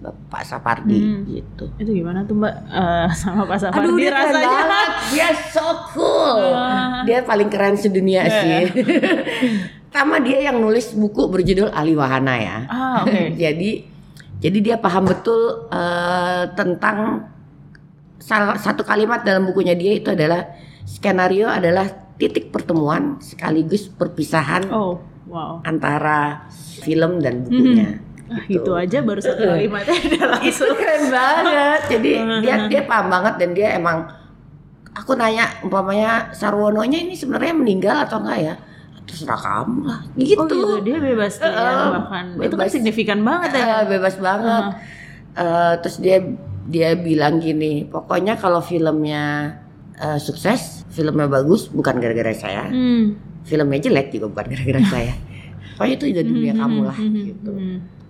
[0.00, 4.46] Pak Sapardi gitu Itu gimana tuh Mbak Eh, sama Pak Sapardi Aduh dia keren rasanya?
[4.48, 6.38] banget, dia so cool.
[6.48, 7.02] Ah.
[7.02, 8.62] Dia paling keren sedunia Iya, sih.
[9.90, 12.56] Sama dia yang nulis buku berjudul Ali Wahana ya.
[12.66, 13.34] Ah, oke.
[13.42, 13.70] jadi
[14.38, 17.26] jadi dia paham betul eh, tentang
[18.18, 20.46] salah satu kalimat dalam bukunya dia itu adalah
[20.84, 24.98] skenario adalah titik pertemuan sekaligus perpisahan Oh.
[25.26, 25.62] wow.
[25.62, 26.50] antara
[26.82, 28.02] film dan bukunya.
[28.28, 31.80] Ah, gitu aja baru satu kalimatnya udah Itu keren banget.
[31.88, 32.10] Jadi
[32.44, 34.04] dia dia paham banget dan dia emang
[34.92, 38.54] aku nanya umpamanya Sarwononya ini sebenarnya meninggal atau enggak ya?
[39.08, 40.00] Terserah kamu lah.
[40.12, 40.36] Gitu.
[40.36, 42.24] Oh gitu, dia bebas tuh ya, Eh, bahkan.
[42.36, 42.72] Itu kan bebas.
[42.74, 43.64] signifikan banget ya.
[43.64, 44.64] Eh, bebas banget.
[45.32, 46.18] Eh, terus dia
[46.68, 49.56] dia bilang gini, pokoknya kalau filmnya
[49.96, 52.68] eh, sukses, filmnya bagus bukan gara-gara saya.
[52.68, 53.16] Hmm.
[53.48, 55.14] Filmnya jelek juga bukan gara-gara saya.
[55.74, 57.52] Pokoknya itu udah dunia kamu lah gitu.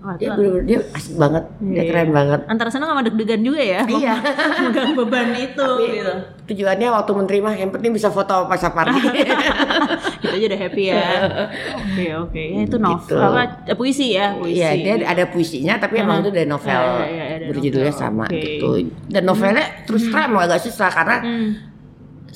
[0.09, 0.11] Hmm.
[0.11, 1.83] Wah, Dia itu bener-bener dia asik banget, dia Iya.
[1.87, 2.41] keren banget.
[2.47, 3.81] antara senang sama deg-degan juga ya.
[3.85, 4.15] Iya.
[4.65, 6.15] Megang beban itu Tapi gitu.
[6.49, 9.01] tujuannya waktu menerima yang penting bisa foto sama Pak Sapardi.
[9.05, 11.05] Kita aja udah happy ya.
[11.77, 12.43] Oke oke.
[12.51, 13.21] Ya itu novel Gitu.
[13.21, 14.57] apa eh, puisi ya, puisi.
[14.57, 18.01] Iya, dia ada puisinya tapi emang itu dari novel Iya, iya, iya, berjudulnya novel.
[18.01, 18.41] sama Oke.
[18.41, 18.69] gitu.
[19.07, 21.68] Dan novelnya terus terang emang agak susah karena Hmm.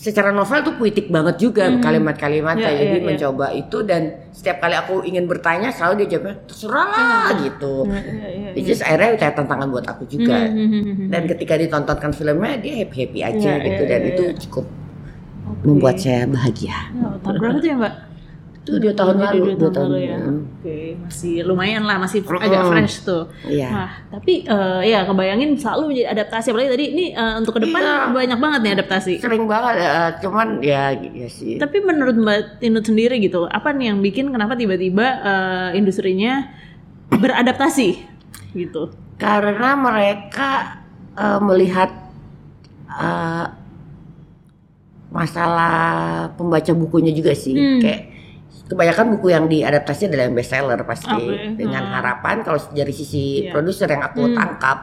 [0.03, 2.75] Secara novel tuh puitik banget juga kalimat-kalimatnya.
[2.75, 3.07] Iya, Jadi iya, iya.
[3.07, 4.03] mencoba itu dan
[4.35, 7.87] setiap kali aku ingin bertanya selalu dia jawabnya terserah lah gitu.
[7.87, 8.51] Iya, iya, iya.
[8.59, 10.43] Which is akhirnya kayak tantangan buat aku juga.
[10.43, 11.09] Hmm, hmm, hmm, hmm.
[11.15, 14.35] Dan ketika ditontonkan filmnya dia happy happy aja Iya, gitu iya, dan iya, itu iya.
[14.43, 14.67] cukup
[15.47, 15.62] Oke.
[15.71, 16.79] membuat saya bahagia.
[16.99, 17.95] Oh, berapa tuh ya mbak?
[18.62, 20.16] Itu dua tahun lalu, dua dua tahun lalu ya.
[20.22, 20.38] lalu.
[20.62, 22.38] Oke, masih lumayan lah, masih Mm-mm.
[22.46, 23.27] agak fresh tuh.
[23.42, 23.68] Iya.
[23.75, 26.46] Wah, tapi eh, ya kebayangin selalu menjadi adaptasi.
[26.55, 28.14] Apalagi tadi ini eh, untuk ke depan Iya.
[28.14, 29.14] banyak banget nih adaptasi.
[29.18, 31.59] Sering banget eh, cuman ya ya sih.
[31.59, 36.46] Tapi menurut Mbak Tinut sendiri gitu, apa nih yang bikin kenapa tiba-tiba eh, industrinya
[37.11, 37.88] beradaptasi
[38.55, 38.94] gitu?
[39.18, 40.79] Karena mereka
[41.18, 41.90] eh, melihat
[42.87, 43.46] eh,
[45.11, 45.75] masalah
[46.38, 47.53] pembaca bukunya juga sih.
[47.53, 47.83] Hmm.
[47.83, 48.12] Kayak
[48.73, 51.13] kebanyakan buku yang diadaptasi adalah yang bestseller pasti.
[51.13, 51.61] Oke.
[51.61, 51.95] Dengan Hmm.
[51.95, 53.53] harapan kalau dari sisi Iya.
[53.53, 54.35] produser yang aku Hmm.
[54.35, 54.79] tangkap,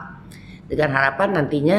[0.66, 1.78] dengan harapan nantinya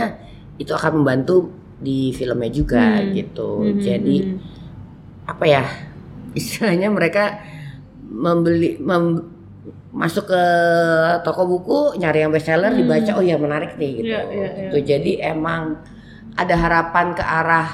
[0.60, 3.15] itu akan membantu di filmnya juga Hmm.
[3.15, 3.50] gitu.
[3.65, 4.38] Hmm, Jadi hmm,
[5.26, 5.63] apa ya
[6.39, 7.39] istilahnya mereka
[8.06, 9.32] membeli mem-
[9.91, 10.43] masuk ke
[11.21, 14.08] toko buku nyari yang bestseller dibaca oh ya menarik nih gitu.
[14.08, 14.69] Iya, iya, iya.
[14.71, 14.78] Gitu.
[14.88, 15.84] Jadi emang
[16.32, 17.69] ada harapan ke arah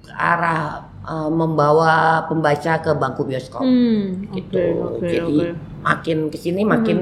[0.00, 4.58] ke arah eh, membawa pembaca ke bangku bioskop Hmm, gitu.
[4.58, 5.36] oke, oke, Jadi.
[5.38, 5.54] Hmm.
[5.80, 6.98] makin ke sini makin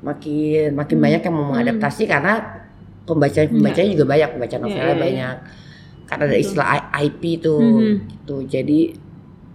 [0.00, 2.62] makin makin banyak yang mau mengadaptasi karena
[3.02, 5.02] pembaca pembacanya juga banyak pembaca novelnya Iya, iya, iya.
[5.02, 5.36] banyak
[6.04, 7.94] karena ada istilah I- IP tuh Mhm.
[8.12, 8.80] gitu jadi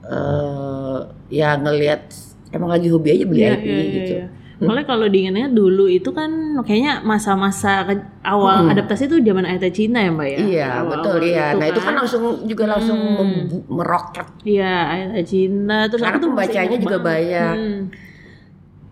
[0.04, 2.10] eh ya ngelihat
[2.50, 4.26] emang lagi hobi aja beli Iya, IP iya, iya, gitu iya.
[4.60, 6.28] Soalnya kalau diingatnya dulu itu kan
[6.62, 7.88] kayaknya masa-masa
[8.22, 8.72] awal Hmm.
[8.72, 10.38] adaptasi itu zaman Ayat Cinta ya mbak ya?
[10.38, 13.64] iya Awal-awal betul iya nah itu kan langsung juga langsung Hmm.
[13.68, 17.08] meroket Iya Ayat Cinta terus Karena aku tuh ingat juga banget.
[17.08, 17.56] banyak.
[17.56, 17.80] Hmm.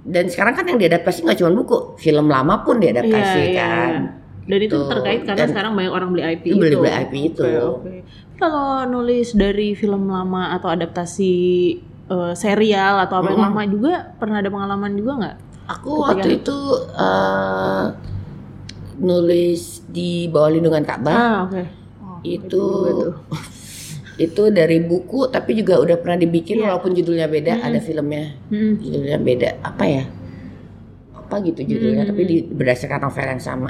[0.08, 3.92] dan sekarang kan yang diadaptasi nggak cuma buku film lama pun diadaptasi Iya, iya, kan
[3.92, 4.12] iya.
[4.48, 4.88] Dan itu Gitu.
[4.88, 6.62] terkait karena Dan- sekarang banyak orang beli IP Itu itu.
[6.64, 7.44] beli-beli IP itu.
[7.44, 7.94] Oke, oke.
[8.34, 11.34] Kalau nulis dari film lama atau adaptasi
[12.08, 13.52] eh, serial atau apa yang Mm-mm.
[13.52, 15.36] lama juga pernah ada pengalaman juga nggak?
[15.68, 16.58] Aku waktu itu
[16.96, 17.86] eh,
[18.98, 21.62] nulis di bawah lindungan Ka'bah Ah oke.
[22.02, 22.64] Oh, itu
[24.18, 26.74] itu dari buku tapi juga udah pernah dibikin Iya.
[26.74, 28.82] walaupun judulnya beda ada filmnya Hmm.
[28.82, 30.04] judulnya beda apa ya
[31.14, 32.12] apa gitu judulnya Hmm.
[32.16, 33.70] tapi di, berdasarkan novel yang sama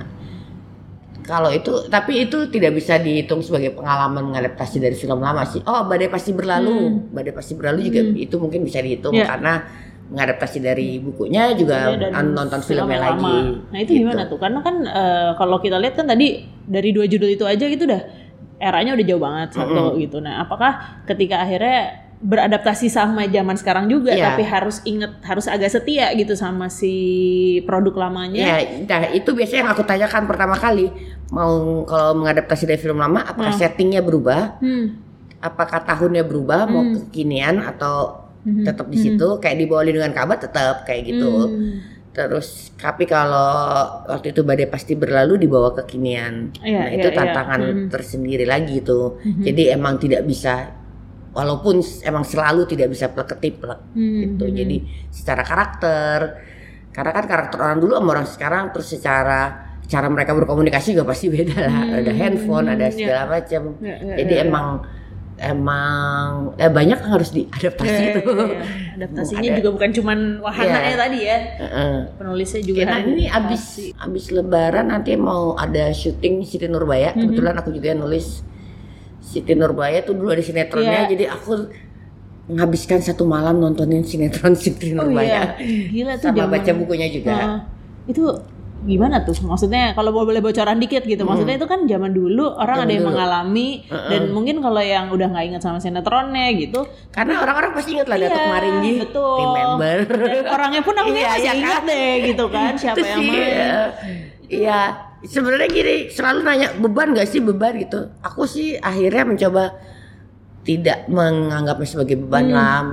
[1.22, 5.84] kalau itu tapi itu tidak bisa dihitung sebagai pengalaman mengadaptasi dari film lama sih oh
[5.84, 9.20] badai pasti berlalu badai pasti berlalu juga itu mungkin bisa dihitung Hmm.
[9.20, 9.28] Iya.
[9.28, 9.54] karena
[10.08, 13.36] mengadaptasi dari bukunya juga dan nonton film filmnya yang lagi.
[13.72, 14.02] Nah itu Gitu.
[14.08, 14.40] gimana tuh?
[14.40, 16.28] Karena kan eh, kalau kita lihat kan tadi
[16.64, 18.02] dari dua judul itu aja gitu udah
[18.58, 20.18] eranya udah jauh banget satu gitu.
[20.20, 24.34] Nah apakah ketika akhirnya beradaptasi sama zaman sekarang juga, Iya.
[24.34, 26.96] tapi harus inget harus agak setia gitu sama si
[27.62, 28.58] produk lamanya?
[28.58, 30.90] Ya, nah itu biasanya yang aku tanyakan pertama kali
[31.30, 34.98] mau kalau mengadaptasi dari film lama apakah settingnya berubah Hmm.
[35.38, 38.64] apakah tahunnya berubah mau kekinian atau Mhm.
[38.64, 41.84] tetap di situ kayak di bawah lindungan Ka'bah tetap kayak gitu Hmm.
[42.10, 43.54] terus tapi kalau
[44.08, 47.16] waktu itu badai pasti berlalu dibawa kekinian Iya, nah iya, itu iya.
[47.16, 47.88] tantangan Mhm.
[47.88, 50.72] tersendiri lagi itu jadi emang tidak bisa
[51.30, 53.62] walaupun emang selalu tidak bisa plek plek
[53.94, 54.18] Hmm.
[54.24, 54.78] gitu jadi
[55.12, 56.20] secara karakter
[56.90, 59.40] karena kan karakter orang dulu sama orang sekarang terus secara
[59.86, 63.86] cara mereka berkomunikasi juga pasti beda lah ada handphone ada segala macam Hmm.
[63.86, 64.68] Iya, iya, jadi iya, emang
[65.38, 68.62] emang eh banyak yang harus diadaptasi Iya, itu iya, iya.
[68.98, 69.58] Adaptasinya Ada.
[69.58, 70.98] juga bukan cuman wahananya Iya.
[70.98, 71.96] tadi ya, Heeh.
[72.18, 73.64] penulisnya juga Karena harus ini abis
[73.96, 77.14] abis Lebaran nanti mau ada syuting Siti Nurbaya.
[77.14, 77.20] Mhm.
[77.22, 78.42] Kebetulan aku juga nulis
[79.22, 81.06] Siti Nurbaya tuh dulu ada sinetronnya.
[81.06, 81.10] Iya.
[81.14, 81.52] Jadi aku
[82.48, 87.36] menghabiskan satu malam nontonin sinetron Siti Oh Nurbaya iya, gila tuh sama baca bukunya juga.
[87.36, 87.60] Heeh.
[88.08, 88.24] itu
[88.84, 89.34] gimana tuh?
[89.40, 91.22] Maksudnya kalau boleh bocoran dikit gitu.
[91.22, 93.12] Maksudnya itu kan zaman dulu orang Zaman ada yang dulu.
[93.12, 98.06] mengalami dan mungkin kalau yang udah nggak inget sama sinetronnya gitu, Karena orang-orang pasti ingat
[98.06, 99.38] lah Datuk Iya, Maringgi, betul.
[99.40, 99.98] remember.
[100.28, 101.90] Dan orangnya pun aku Iya, masih iya ingat kan?
[101.90, 103.50] deh gitu kan siapa yang sih, main.
[103.50, 103.78] ya.
[104.48, 104.80] Iya,
[105.22, 108.00] sebenarnya gini, selalu nanya beban gak sih beban gitu.
[108.22, 109.64] Aku sih akhirnya mencoba
[110.62, 112.24] tidak menganggapnya sebagai Hmm.
[112.24, 112.84] beban lah.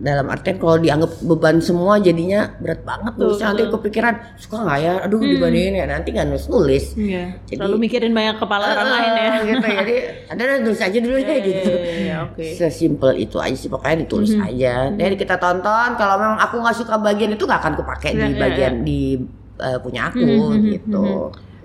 [0.00, 3.36] Dalam artian kalau dianggap beban semua jadinya berat banget tuh.
[3.36, 4.94] Nanti kepikiran suka nggak ya?
[5.04, 6.84] Aduh dibandingin ya nanti nggak nulis nulis.
[6.94, 7.36] Iya.
[7.44, 9.30] Jadi- Selalu mikirin banyak kepala orang lain ya.
[9.50, 9.94] gitu jadi
[10.26, 11.70] ada nulis aja dulu ya gitu.
[11.70, 12.40] Iya, iya, oke.
[12.40, 14.88] Mhm, Sesimpel itu aja sih pokoknya ditulis aja.
[14.88, 18.24] Jadi kita tonton kalau memang aku nggak suka bagian itu nggak akan kepake Iya, di
[18.26, 19.00] iya, bagian di
[19.58, 21.04] eh, punya aku Mhm, gitu.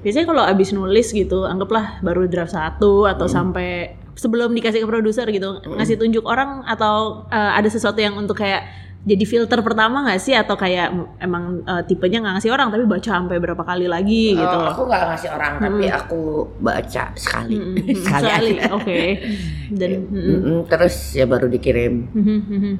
[0.01, 5.27] Biasanya kalau abis nulis gitu, anggaplah baru draft satu atau sampai sebelum dikasih ke produser
[5.27, 8.63] gitu, ngasih tunjuk orang atau eh, ada sesuatu yang untuk kayak
[9.05, 13.05] jadi filter pertama nggak sih atau kayak emang eh, tipenya nggak ngasih orang tapi baca
[13.13, 14.57] sampai berapa kali lagi gitu.
[14.57, 16.21] Oh, aku nggak ngasih orang tapi aku
[16.57, 18.73] baca sekali Mhm, sekali, sekali, aja.
[18.73, 19.01] oke.
[19.79, 21.93] Dan mhm, Mm-mm, terus ya baru dikirim.
[22.09, 22.73] mhm, mhm.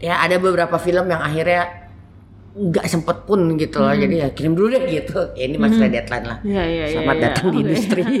[0.00, 1.79] Ya ada beberapa film yang akhirnya
[2.60, 3.96] nggak sempet pun gitu loh.
[3.96, 5.32] Jadi ya kirim dulu deh gitu.
[5.32, 6.38] Ya, ini masalah deadline lah.
[6.44, 6.84] Iya iya.
[6.92, 7.24] Selamat iya.
[7.24, 8.02] datang di industri.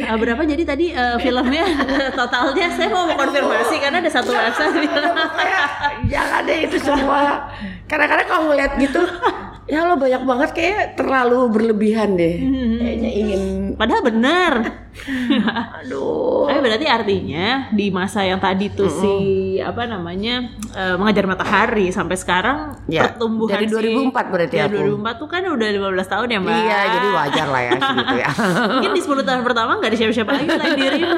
[0.00, 1.64] Eh, berapa jadi tadi eh, filmnya
[2.18, 5.14] totalnya saya mau konfirmasi karena ada satu website bilang
[6.12, 7.46] jangan deh itu semua
[7.86, 9.02] kadang-kadang kalau ngeliat gitu
[9.70, 12.36] ya lo banyak banget kayak terlalu berlebihan deh
[12.76, 14.52] kayaknya ingin padahal benar.
[15.80, 19.14] aduh Tapi berarti artinya di masa yang tadi tuh si
[19.56, 23.74] apa namanya eh, mengajar matahari sampai sekarang Ya, pertumbuhan dari si-
[24.10, 24.98] 2004 berarti ya, aku.
[24.98, 25.78] 2004 tuh kan udah 15
[26.08, 26.54] tahun ya mbak.
[26.56, 28.30] iya jadi wajar lah ya segitu ya
[28.74, 31.14] Mungkin di 10 tahun pertama nggak ada siapa-siapa lagi selain dirimu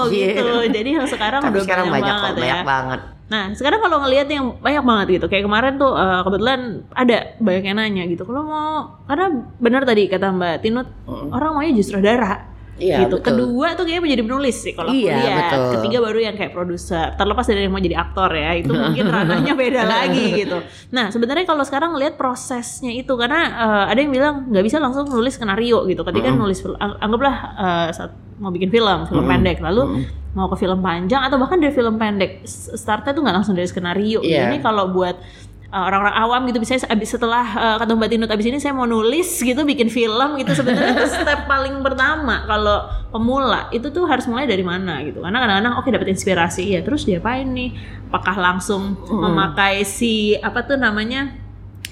[0.00, 0.10] Mungkin.
[0.32, 0.46] gitu.
[0.70, 2.40] Jadi yang sekarang tapi udah sekarang banyak, banget kok ya.
[2.40, 6.60] banyak banget Nah sekarang kalau ngelihat yang banyak banget gitu, kayak kemarin tuh eh, kebetulan
[6.92, 11.72] ada banyak yang nanya gitu, kalau mau karena benar tadi kata Mbak Tinut orang maunya
[11.72, 12.53] justru darah.
[12.74, 13.16] Iya, gitu.
[13.16, 13.26] betul.
[13.28, 15.38] Kedua tuh kayaknya menjadi penulis sih kalau Iya, aku lihat.
[15.38, 15.70] betul.
[15.72, 17.06] Ketiga baru yang kayak produser.
[17.14, 20.58] Terlepas dari yang mau jadi aktor ya, itu mungkin ranahnya beda lagi gitu.
[20.90, 25.06] Nah sebenarnya kalau sekarang ngelihat prosesnya itu karena eh, ada yang bilang nggak bisa langsung
[25.06, 26.02] nulis skenario gitu.
[26.02, 30.02] Ketika nulis fil- ang- anggaplah eh, saat mau bikin film, film pendek, lalu
[30.34, 34.18] mau ke film panjang atau bahkan dari film pendek startnya tuh nggak langsung dari skenario.
[34.18, 34.50] Iya.
[34.50, 36.62] Ini kalau buat uh, orang-orang awam gitu.
[36.62, 40.38] Misalnya abis setelah uh, kata Mbak Tinut abis ini saya mau nulis gitu bikin film
[40.38, 40.54] gitu.
[40.54, 43.66] Sebenarnya itu step paling pertama kalau pemula.
[43.74, 45.18] Itu tuh harus mulai dari mana gitu.
[45.18, 46.78] Karena kadang-kadang oke dapat inspirasi.
[46.78, 47.74] Ya terus diapain nih?
[48.06, 51.34] Apakah langsung memakai si apa tuh namanya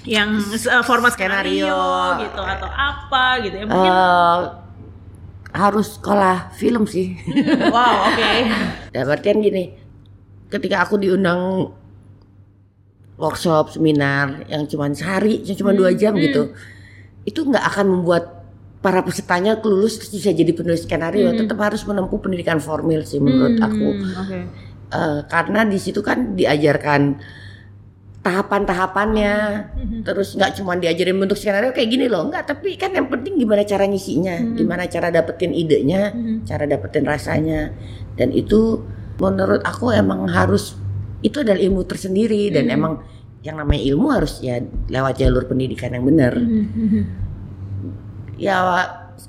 [0.03, 2.23] yang uh, format skenario, Skenario.
[2.27, 3.65] gitu atau apa gitu ya.
[3.67, 4.39] Mungkin Eh,
[5.53, 7.13] harus sekolah film sih.
[7.69, 8.31] Wow oke.
[8.95, 9.69] Dalam artian gini,
[10.49, 11.69] ketika aku diundang
[13.17, 16.53] workshop, seminar yang cuma sehari, yang cuma dua jam gitu,
[17.23, 18.43] itu nggak akan membuat
[18.83, 21.31] para pesertanya kelulus terus bisa jadi penulis skenario.
[21.31, 24.39] Tetap harus menempuh pendidikan formil sih menurut aku, Hmm, oke.
[24.93, 27.17] Eh, karena di situ kan diajarkan
[28.23, 29.35] tahapan-tahapannya,
[30.07, 32.47] terus nggak cuma diajarin bentuk skenario kayak gini loh, nggak.
[32.47, 36.15] Tapi kan yang penting gimana cara ngisinya, gimana cara dapetin idenya,
[36.47, 37.75] cara dapetin rasanya,
[38.15, 38.79] dan itu
[39.19, 40.79] menurut aku emang harus
[41.23, 42.99] itu adalah ilmu tersendiri dan emang
[43.41, 46.35] yang namanya ilmu harus ya lewat jalur pendidikan yang benar.
[48.35, 48.57] Ya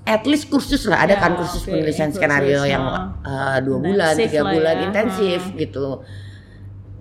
[0.02, 2.74] at least kursus lah ada Ya, kan kursus oke, penulisan kursus, skenario ya.
[2.74, 2.84] yang
[3.20, 4.84] uh, dua bulan tiga bulan ya.
[4.88, 6.02] intensif gitu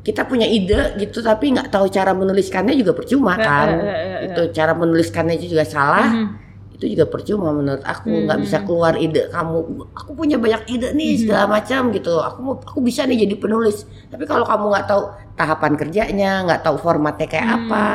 [0.04, 4.42] kita punya ide gitu tapi nggak tahu cara menuliskannya juga percuma Eh, kan eh, itu
[4.52, 6.28] cara menuliskannya juga salah Mhm.
[6.74, 8.10] Itu juga percuma menurut aku.
[8.26, 9.58] Nggak bisa keluar ide kamu.
[9.94, 11.20] Aku punya banyak ide nih Mhm.
[11.22, 12.14] segala macam gitu.
[12.18, 13.86] Aku mau aku bisa nih jadi penulis.
[14.10, 15.02] Tapi kalau kamu nggak tahu
[15.34, 17.86] tahapan kerjanya nggak tahu formatnya kayak apa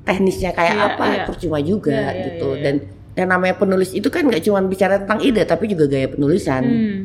[0.00, 1.22] teknisnya kayak Iya, apa iya.
[1.24, 2.48] percuma juga Iya, iya, gitu.
[2.48, 2.62] iya, iya.
[2.64, 2.74] dan
[3.14, 6.62] yang namanya penulis itu kan nggak cuma bicara tentang ide tapi juga gaya penulisan.
[6.64, 7.00] Hmm.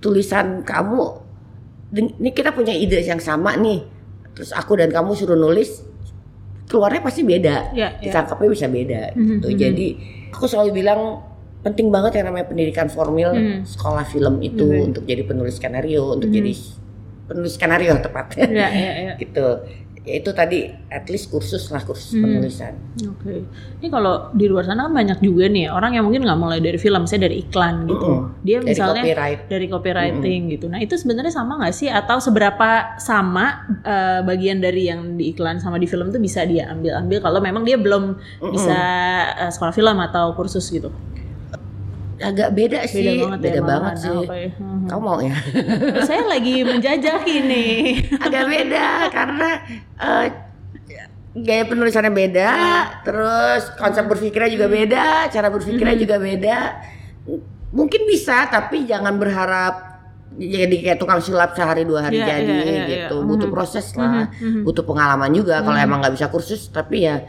[0.00, 1.02] tulisan kamu
[1.92, 3.84] ini kita punya ide yang sama nih.
[4.32, 5.84] Terus aku dan kamu suruh nulis
[6.70, 8.00] keluarnya pasti beda Ya, ya.
[8.00, 9.58] ditangkapnya bisa beda Mhm, gitu mhm.
[9.58, 9.86] jadi
[10.30, 11.00] aku selalu bilang
[11.60, 13.66] penting banget yang namanya pendidikan formil Mhm.
[13.66, 14.86] sekolah film itu Mhm.
[14.86, 16.36] untuk jadi penulis skenario untuk Mhm.
[16.38, 16.52] jadi
[17.26, 19.12] penulis skenario tepatnya Ya, ya, ya.
[19.22, 19.46] gitu
[20.00, 22.24] ya itu tadi at least kursus lah kursus Hmm.
[22.24, 22.72] penulisan
[23.06, 23.44] Oke.
[23.78, 26.76] Ini kalau di luar sana kan banyak juga nih orang yang mungkin nggak mulai dari
[26.76, 28.00] film, saya dari iklan gitu.
[28.00, 28.40] Mm-mm.
[28.40, 29.40] Dia Dari misalnya copyright.
[29.46, 30.66] dari copywriting gitu.
[30.66, 33.44] Nah itu sebenarnya sama nggak sih atau seberapa sama
[33.78, 37.62] eh, bagian dari yang di iklan sama di film tuh bisa dia ambil-ambil kalau memang
[37.62, 38.16] dia belum
[38.50, 38.78] bisa
[39.38, 40.88] eh, sekolah film atau kursus gitu.
[42.22, 43.42] Agak beda sih Beda banget ya.
[43.42, 44.04] beda banget malahan.
[44.04, 44.40] sih Oke.
[44.54, 44.84] Hmm.
[44.86, 45.36] kamu mau ya
[46.06, 47.66] Saya lagi menjajah ini.
[48.26, 49.48] agak beda karena
[49.96, 50.26] eh,
[51.32, 52.50] gaya penulisannya beda,
[53.00, 56.58] terus konsep berpikirnya juga beda, cara berpikirnya juga beda.
[57.70, 59.74] Mungkin bisa, tapi jangan berharap
[60.32, 63.16] jadi kayak tukang sulap sehari dua hari Iya, jadi iya, iya, gitu.
[63.16, 63.24] iya.
[63.24, 63.54] Butuh Mhm.
[63.54, 64.62] proses lah, Mhm.
[64.62, 65.58] butuh pengalaman juga.
[65.60, 67.22] Kalau emang nggak bisa kursus, tapi ya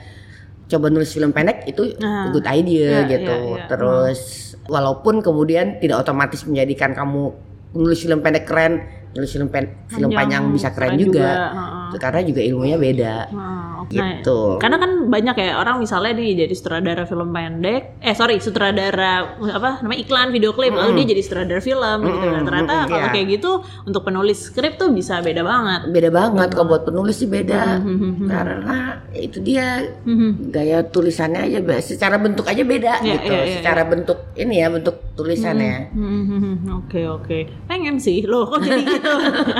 [0.71, 2.31] coba nulis film pendek itu Ah.
[2.31, 3.27] good idea Iya, gitu.
[3.29, 3.63] iya, iya.
[3.67, 4.19] Terus
[4.65, 7.35] walaupun kemudian tidak otomatis menjadikan kamu
[7.71, 11.51] nulis film pendek keren, nulis film pen- film panjang bisa keren juga.
[11.51, 11.99] heeh.
[11.99, 13.15] Karena juga ilmunya beda.
[13.27, 13.91] Heeh, oke.
[13.91, 14.39] Gitu.
[14.57, 19.83] Karena kan banyak ya orang misalnya nih jadi sutradara film pendek, eh sorry sutradara apa
[19.83, 22.25] namanya iklan video klip, lalu dia jadi sutradara film gitu.
[22.25, 23.13] Nah, ternyata mm-mm, kalau iya.
[23.13, 23.51] kayak gitu
[23.83, 25.81] untuk penulis skrip tuh bisa beda banget.
[25.91, 27.83] Beda banget kalau buat penulis sih beda.
[27.83, 28.25] Mhm.
[28.25, 28.77] Karena
[29.11, 30.49] itu dia Mhm.
[30.49, 33.27] gaya tulisannya aja secara bentuk aja beda Iya, gitu.
[33.27, 35.93] iya, iya, secara bentuk ini ya bentuk tulisannya.
[35.93, 39.13] Hmm, Oke oke, pengen sih loh kok jadi gitu.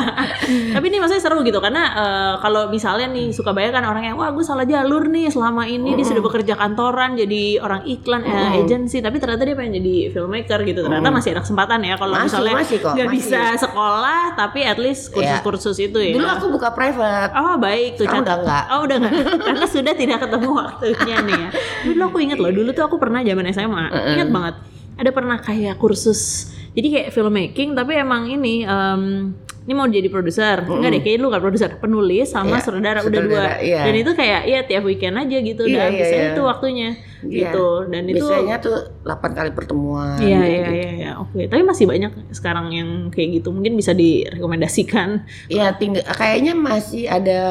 [0.76, 4.16] Tapi ini maksudnya seru gitu karena eh, kalau misalnya nih suka banyak kan orang yang
[4.18, 8.60] wah gue salah jalur nih selama ini dia sudah bekerja kantoran jadi orang iklan eh,
[8.66, 10.82] agency tapi ternyata dia pengen jadi filmmaker gitu.
[10.86, 13.18] Ternyata masih ada kesempatan ya kalau misalnya masih kok, nggak masih.
[13.22, 16.12] bisa sekolah tapi at least kursus-kursus itu ya.
[16.18, 17.32] Dulu aku buka private.
[17.38, 18.64] Oh baik tuh Sekarang udah enggak.
[18.74, 19.14] Oh udah enggak
[19.46, 21.50] Karena sudah tidak ketemu waktunya nih ya.
[21.92, 23.86] Dulu aku inget loh Dulu tuh aku pernah zaman SMA
[24.18, 24.56] Ingat banget
[24.98, 29.32] Ada pernah kayak kursus Jadi kayak filmmaking Tapi emang ini em,
[29.68, 33.22] Ini mau jadi produser Enggak deh kayaknya lu gak produser Penulis sama Iya, sutradara Udah
[33.22, 33.86] dua iya.
[33.86, 36.28] Dan itu kayak Ya tiap weekend aja gitu Iya, Dan iya, bisa iya.
[36.34, 36.90] itu waktunya
[37.22, 37.50] Iya.
[37.50, 40.18] Gitu Dan itu Biasanya tuh 8 kali pertemuan.
[40.18, 40.52] Iya gitu.
[40.52, 45.76] iya iya iya oke tapi masih banyak sekarang yang kayak gitu mungkin bisa direkomendasikan Iya,
[45.76, 47.42] tinggal kayaknya masih ada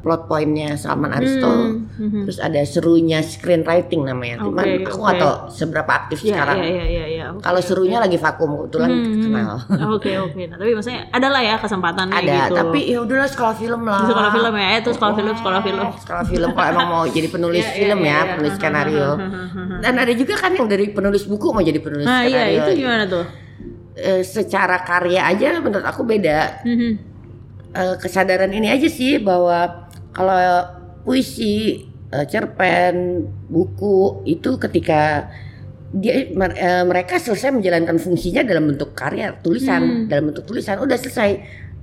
[0.00, 1.46] plot pointnya Salman Aristo.
[1.46, 2.22] Hmm, hmm.
[2.26, 4.42] Terus ada serunya screenwriting namanya.
[4.42, 5.02] Cuman Oke, aku oke.
[5.02, 6.56] nggak tahu seberapa aktif Iya sekarang.
[6.58, 7.24] iya iya iya iya.
[7.30, 9.52] Oke, Kalau serunya lagi vakum kebetulan Hmm, kenal.
[9.96, 10.42] Oke oke.
[10.44, 12.54] Nah, tapi maksudnya ada lah ya kesempatannya Ada, gitu.
[12.56, 14.02] tapi ya udahlah sekolah film lah.
[14.04, 15.80] Sekolah film ya, itu sekolah film, sekolah film.
[15.82, 18.30] Eh, Sekolah film kalau emang mau jadi penulis Iya, film iya, ya, iya.
[18.34, 19.10] penulis skenario.
[19.84, 22.58] Dan ada juga kan yang dari penulis buku mau jadi penulis Nah iya skenario.
[22.64, 23.24] itu gimana tuh?
[23.92, 26.64] Eh, secara karya aja menurut aku beda.
[26.64, 26.90] Mhm.
[27.72, 30.36] Eh, kesadaran ini aja sih bahwa kalau
[31.04, 35.28] puisi, eh, cerpen, buku itu ketika
[35.92, 41.30] dia eh, mereka selesai menjalankan fungsinya dalam bentuk karya tulisan, dalam bentuk tulisan udah selesai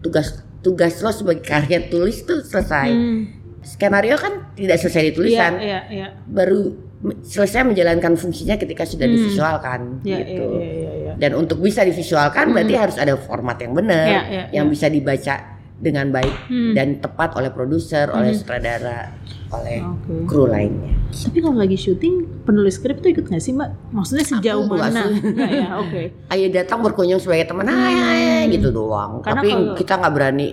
[0.01, 2.89] tugas tugas lo sebagai karya tulis tuh selesai.
[2.89, 3.38] Hmm.
[3.61, 6.07] Skenario kan tidak selesai di Iya tulisan, iya iya.
[6.23, 6.73] baru
[7.21, 10.43] selesai menjalankan fungsinya ketika sudah divisualkan Iya gitu.
[10.49, 10.91] iya iya iya.
[10.93, 11.13] iya.
[11.15, 15.35] Dan untuk bisa divisualkan berarti harus ada format yang benar, Iya, iya, yang bisa dibaca
[15.75, 16.71] dengan baik Hmm.
[16.73, 19.15] dan tepat oleh produser, oleh sutradara,
[19.49, 20.23] oleh Oke.
[20.25, 20.91] kru lainnya.
[21.09, 23.71] Tapi kalau lagi syuting penulis skrip tuh ikut nggak sih mbak?
[23.89, 25.07] Maksudnya sejauh Aku mana?
[25.07, 26.01] Nggak ya oke.
[26.35, 29.19] Ayo datang berkunjung sebagai teman, hai, gitu doang.
[29.19, 29.23] Hmm.
[29.23, 30.47] Karena Tapi kalau- kita nggak berani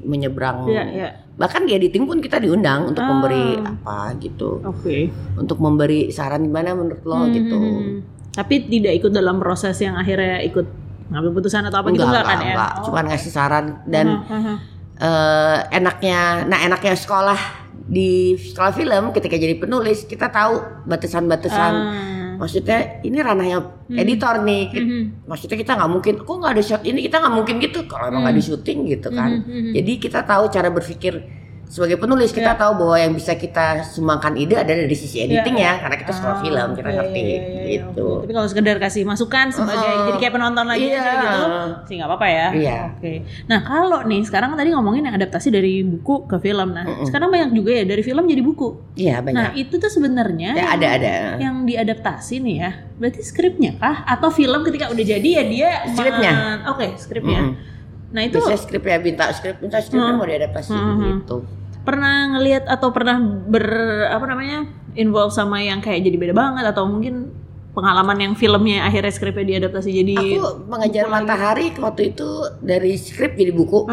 [0.00, 0.56] menyeberang.
[0.64, 1.08] Iya iya.
[1.32, 3.08] Bahkan di editing pun kita diundang untuk Ah.
[3.08, 5.08] memberi apa gitu, Oke.
[5.34, 7.56] untuk memberi saran gimana menurut lo Hmm, gitu.
[7.56, 7.96] hmm, hmm.
[8.32, 10.64] Tapi tidak ikut dalam proses yang akhirnya ikut
[11.08, 12.54] ngambil putusan atau apa gitu enggak, enggak kan enggak, ya?
[12.54, 12.72] enggak.
[12.84, 14.54] Cuman ngasih saran dan aha.
[14.98, 17.36] eh, enaknya nah enaknya sekolah
[17.82, 22.21] di sekolah film ketika jadi penulis kita tahu batasan-batasan Ah.
[22.42, 24.64] Maksudnya ini ranahnya editor nih.
[24.74, 25.30] Mhm.
[25.30, 27.06] maksudnya kita nggak mungkin kok nggak ada shot ini?
[27.06, 29.30] Kita nggak mungkin gitu kalau emang nggak di syuting gitu kan.
[29.46, 29.72] Mhm, mhm.
[29.78, 31.41] jadi kita tahu cara berpikir
[31.72, 35.80] sebagai penulis kita tahu bahwa yang bisa kita sumbangkan ide ada dari sisi editing ya
[35.80, 38.20] karena kita sekolah film kita Iya, ngerti iya, iya, iya, gitu oke.
[38.28, 41.00] Tapi kalau sekedar kasih masukan sebagai Oh, jadi kayak penonton lagi iya.
[41.00, 41.42] aja gitu,
[41.88, 42.48] sih nggak apa-apa ya.
[42.52, 42.78] Iya.
[42.92, 43.12] Oke.
[43.48, 47.56] Nah kalau nih sekarang tadi ngomongin yang adaptasi dari buku ke film, nah sekarang banyak
[47.56, 48.68] juga ya dari film jadi buku.
[48.92, 53.80] iya Nah banyak itu tuh sebenarnya Ya, ada ada yang diadaptasi nih ya, berarti skripnya
[53.80, 54.04] kah?
[54.04, 56.32] Atau film ketika udah jadi ya dia Skripnya.
[56.68, 57.40] Oke skripnya.
[57.48, 58.12] Mm-mm.
[58.12, 60.68] Nah itu bisa skrip ya minta skrip minta skripnya mau diadaptasi
[61.00, 63.66] gitu pernah ngelihat atau pernah ber
[64.08, 67.41] apa namanya involve sama yang kayak jadi beda banget atau mungkin
[67.72, 72.28] pengalaman yang filmnya akhirnya skripnya diadaptasi jadi Aku mengajar matahari waktu itu
[72.60, 73.88] dari skrip jadi buku.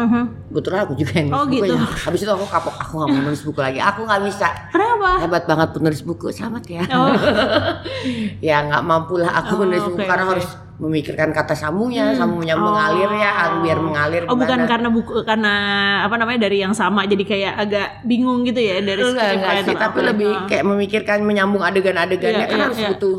[0.50, 1.64] Kebetulan aku juga yang nulis Oh, gitu.
[1.72, 1.88] bukunya.
[2.04, 3.78] Habis itu aku kapok, aku gak mau nulis buku lagi.
[3.78, 4.48] Aku gak bisa.
[4.68, 5.10] Kenapa?
[5.20, 6.82] Hebat banget penulis buku, selamat ya.
[6.90, 7.08] Oh,
[8.42, 10.32] ya nggak mampu lah aku Oh, menulis buku oke, karena oke.
[10.34, 15.52] harus memikirkan kata samunya, samunya mengalir ya, biar mengalir oh bukan karena buku karena
[16.00, 19.76] apa namanya dari yang sama jadi kayak agak bingung gitu ya dari Enggak, enggak sih,
[19.76, 20.48] tapi lebih Oh.
[20.48, 22.88] kayak memikirkan menyambung adegan-adegannya Iya, kan iya, harus iya.
[22.96, 23.16] butuh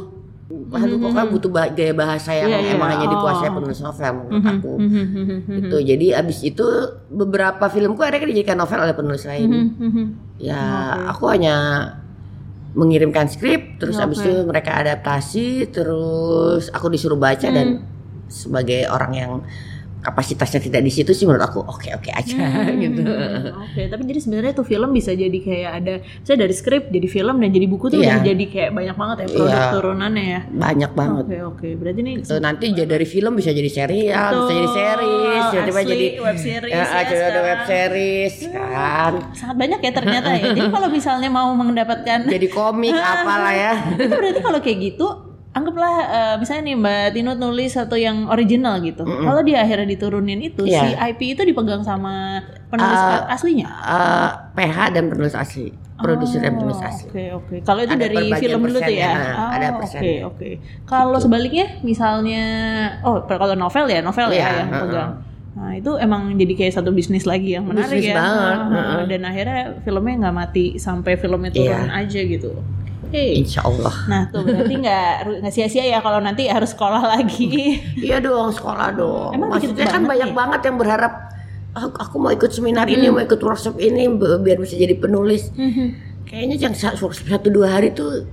[0.72, 2.72] Aduh, pokoknya butuh bah- gaya bahasa yang Iya, iya.
[2.74, 3.56] emang hanya dikuasai Oh.
[3.56, 4.72] penulis novel menurut aku.
[4.76, 5.78] Mhm, mhm, mhm, Gitu.
[5.86, 6.66] Jadi abis itu
[7.10, 9.48] beberapa filmku akhirnya dijadikan novel oleh penulis lain.
[9.48, 10.06] mhm, mhm.
[10.38, 10.62] Ya,
[11.08, 11.56] aku hanya
[12.72, 14.26] mengirimkan skrip, terus abis Oke.
[14.26, 17.84] itu mereka adaptasi, terus aku disuruh baca dan Hmm.
[18.26, 19.32] sebagai orang yang
[20.02, 22.38] kapasitasnya tidak di situ sih menurut aku oke oke aja
[22.84, 23.02] gitu.
[23.02, 27.06] Hmm, Oke, tapi jadi sebenarnya tuh film bisa jadi kayak ada, saya dari skrip jadi
[27.06, 28.18] film dan jadi buku tuh Iya.
[28.18, 29.72] udah jadi kayak banyak banget ya produk Iya.
[29.72, 30.40] turunannya ya.
[30.48, 31.24] Banyak banget.
[31.24, 35.44] Oke oke, berarti nih Tuh, nanti jadi dari film bisa jadi serial, bisa jadi series,
[35.48, 37.44] tiba-tiba jadi web series ya, ya ada ada sekarang.
[37.44, 39.14] web series kan.
[39.32, 40.44] sangat banyak ya ternyata ya.
[40.52, 43.74] Jadi kalau misalnya mau mendapatkan Jadi komik apalah ya.
[43.94, 45.08] itu berarti kalau kayak gitu
[45.52, 49.04] anggaplah eh, misalnya nih Mbak Tino nulis satu yang original gitu.
[49.04, 50.82] Kalau di akhirnya diturunin itu Iya.
[50.82, 53.68] si IP itu dipegang sama penulis Ah, aslinya.
[53.68, 57.08] Eh, PH dan penulis asli, produser dan penulis Oh, asli.
[57.10, 57.56] Oke oke.
[57.62, 59.12] Kalau itu Ada dari film dulu tuh ya.
[59.12, 59.20] nah,
[59.52, 60.24] ada Oh, Oke persennya.
[60.26, 60.50] oke.
[60.88, 62.44] Kalau sebaliknya misalnya
[63.04, 64.84] oh kalau novel ya novel ya Iya, yang heeh.
[64.88, 65.12] pegang.
[65.52, 68.16] Nah itu emang jadi kayak satu bisnis lagi yang menarik Bisnis ya.
[68.16, 69.04] banget, Heeh, heeh.
[69.06, 72.00] Dan akhirnya filmnya nggak mati sampai filmnya turun Iya.
[72.02, 72.56] aja gitu.
[73.12, 73.26] Oke.
[73.36, 73.92] Insya Allah.
[74.08, 75.12] Nah tuh berarti nggak
[75.44, 77.76] nggak sia-sia ya kalau nanti harus sekolah lagi.
[78.02, 79.36] Iya dong, sekolah dong.
[79.36, 80.38] Emang Maksudnya kan banyak nih.
[80.38, 81.14] banget yang berharap
[81.72, 83.16] "Ah, aku mau ikut seminar ini, Hmm.
[83.16, 85.52] mau ikut workshop ini bi- biar bisa jadi penulis.
[86.24, 88.24] Kayaknya yang satu dua hari tuh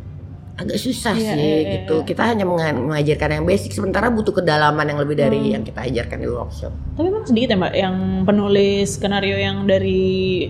[0.58, 2.02] agak susah Iya, sih iya, iya, gitu.
[2.02, 5.52] Kita hanya menga- mengajarkan yang basic, sementara butuh kedalaman yang lebih dari Hmm.
[5.54, 6.72] yang kita ajarkan di workshop.
[6.92, 10.02] Tapi memang sedikit ya mbak yang penulis skenario yang dari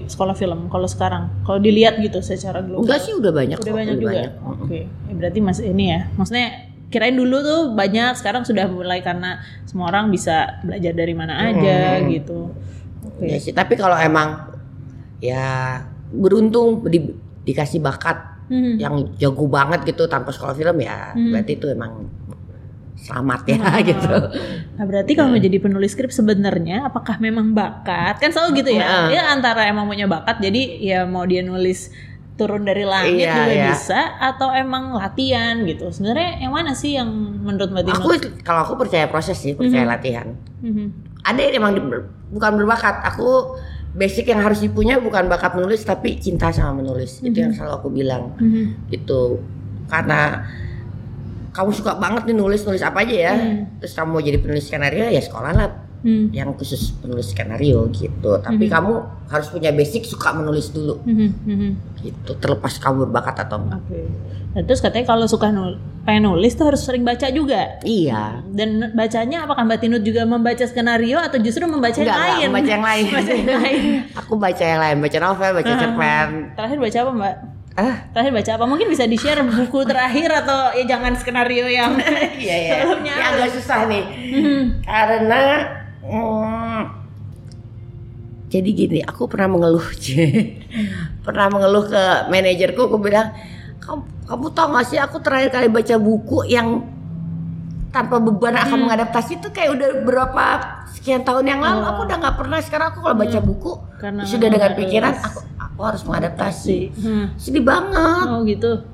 [0.02, 0.66] sekolah film.
[0.66, 2.88] Kalau sekarang, kalau dilihat gitu secara global.
[2.88, 3.56] Enggak sih udah banyak.
[3.59, 4.12] Udah kok, banyak udah juga.
[4.16, 4.32] banyak.
[4.59, 6.00] Oke, Ya, berarti mas ini ya.
[6.11, 6.46] Maksudnya
[6.88, 12.00] kirain dulu tuh banyak, sekarang sudah mulai karena semua orang bisa belajar dari mana aja
[12.00, 12.09] Hmm.
[12.09, 12.40] gitu.
[13.04, 13.28] Oke.
[13.28, 14.56] Ya sih, tapi kalau emang
[15.20, 17.12] ya beruntung di-
[17.44, 18.74] dikasih bakat Hmm.
[18.76, 21.30] yang jago banget gitu tanpa sekolah film ya Hmm.
[21.30, 22.09] berarti itu emang
[22.99, 24.14] selamat ya gitu.
[24.74, 28.18] Nah berarti kalau mau jadi penulis skrip sebenarnya apakah memang bakat?
[28.18, 28.84] Kan selalu gitu ya.
[28.84, 29.09] Nah.
[29.09, 31.94] Ya antara emang punya bakat jadi ya mau dia nulis
[32.34, 33.66] turun dari langit Iya, juga iya.
[33.68, 35.90] bisa atau emang latihan gitu.
[35.90, 37.94] Sebenarnya yang mana sih yang menurut Mbak Tino?
[37.96, 38.09] Aku
[38.42, 40.38] kalau aku percaya proses sih, percaya latihan.
[40.59, 40.86] Mhm.
[41.20, 41.82] Ada yang emang di-
[42.30, 43.03] bukan berbakat.
[43.05, 43.59] Aku
[43.99, 47.18] basic yang harus dipunya bukan bakat menulis tapi cinta sama menulis.
[47.18, 48.38] Itu yang selalu aku bilang.
[48.38, 48.86] Mhm.
[48.94, 49.42] Gitu.
[49.90, 50.46] Karena
[51.51, 53.34] kamu suka banget nih nulis nulis apa aja ya.
[53.82, 56.30] Terus kamu mau jadi penulis skenario ya sekolah lah Hmm.
[56.30, 58.38] yang khusus penulis skenario gitu.
[58.38, 58.92] Tapi kamu
[59.26, 61.28] harus punya basic suka menulis dulu Mhm.
[61.42, 61.70] Mhm.
[62.01, 62.32] gitu.
[62.36, 63.82] Terlepas kamu berbakat atau enggak.
[63.82, 64.03] Oke.
[64.49, 67.82] Nah, terus katanya kalau suka nul pengen nulis tuh harus sering baca juga.
[67.82, 68.40] Iya.
[68.46, 72.46] Dan bacanya apakah Mbak Tinut juga membaca skenario atau justru membaca yang Enggak, enggak, lain?
[72.49, 73.05] membaca yang lain.
[73.12, 73.82] Baca yang lain.
[74.14, 76.28] Aku baca yang lain, baca novel, baca cerpen.
[76.55, 77.36] Terakhir baca apa Mbak?
[77.74, 78.64] Ah, Terakhir baca apa?
[78.66, 81.94] Mungkin bisa di-share buku terakhir atau ya jangan skenario yang
[82.40, 82.72] iya ya.
[82.82, 83.12] sebelumnya.
[83.14, 84.05] Ini agak susah nih.
[84.82, 85.88] Karena mm,
[88.48, 89.84] jadi gini, aku pernah mengeluh,
[91.26, 93.36] pernah mengeluh ke manajerku, aku bilang,
[93.78, 96.80] kamu, kamu tau gak sih aku terakhir kali baca buku yang
[97.88, 100.44] tanpa beban akan mengadaptasi itu kayak udah berapa
[100.90, 104.44] sekian tahun yang lalu aku udah nggak pernah sekarang aku kalau baca buku Karena sudah
[104.46, 107.26] dengan harus- pikiran aku aku harus mengadaptasi Hmm.
[107.34, 108.84] sedih banget Oh gitu.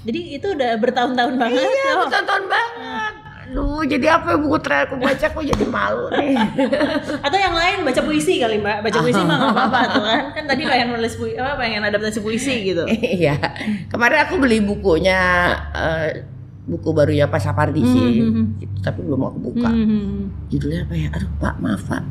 [0.00, 1.60] Jadi itu udah bertahun-tahun banget.
[1.60, 1.96] Iya, Oh.
[2.00, 3.12] bertonton banget.
[3.48, 6.36] Aduh, jadi apa ya buku terakhir aku baca aku jadi malu nih.
[7.24, 8.84] Atau yang lain baca puisi kali Mbak.
[8.84, 10.22] Baca puisi mah nggak apa-apa tuh kan.
[10.36, 12.84] Kan tadi pengen nulis puisi, apa pengen adaptasi puisi gitu.
[13.18, 13.40] Iya.
[13.88, 16.28] Kemarin aku beli bukunya eh,
[16.68, 18.04] buku barunya Pak Sapardi sih.
[18.20, 18.60] Mhm.
[18.60, 19.70] Gitu, tapi belum aku buka.
[19.72, 20.28] Hmm.
[20.52, 21.08] Judulnya apa ya?
[21.16, 22.02] Aduh, Pak, maaf, Pak.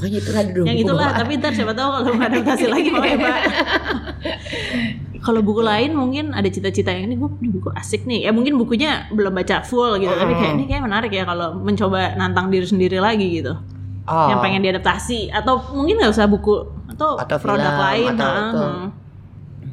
[0.00, 3.16] Pokoknya itu dulu Yang buku itulah, tapi ntar siapa tahu kalau mau adaptasi lagi ya
[3.20, 3.40] Pak.
[5.22, 8.26] kalau buku lain mungkin ada cita-cita yang ini gue ini buku asik nih.
[8.26, 12.18] Ya mungkin bukunya belum baca full gitu, tapi kayak ini kayak menarik ya kalau mencoba
[12.18, 13.54] nantang diri sendiri lagi gitu.
[14.02, 14.28] Oh.
[14.34, 18.42] Yang pengen diadaptasi atau mungkin nggak usah buku atau, Atau produk film, lain atau ah,
[18.42, 18.58] itu.
[18.60, 18.88] ah.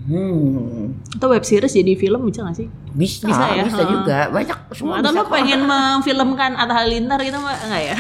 [0.10, 0.98] Hmm.
[1.22, 2.66] atau web series jadi film bisa gak sih?
[2.98, 3.86] Bisa, Bisa bisa, ya?
[3.86, 4.20] juga.
[4.34, 7.58] Banyak semua Atau bisa lo pengen memfilmkan Atta Halilintar gitu mbak?
[7.62, 7.96] Enggak ya?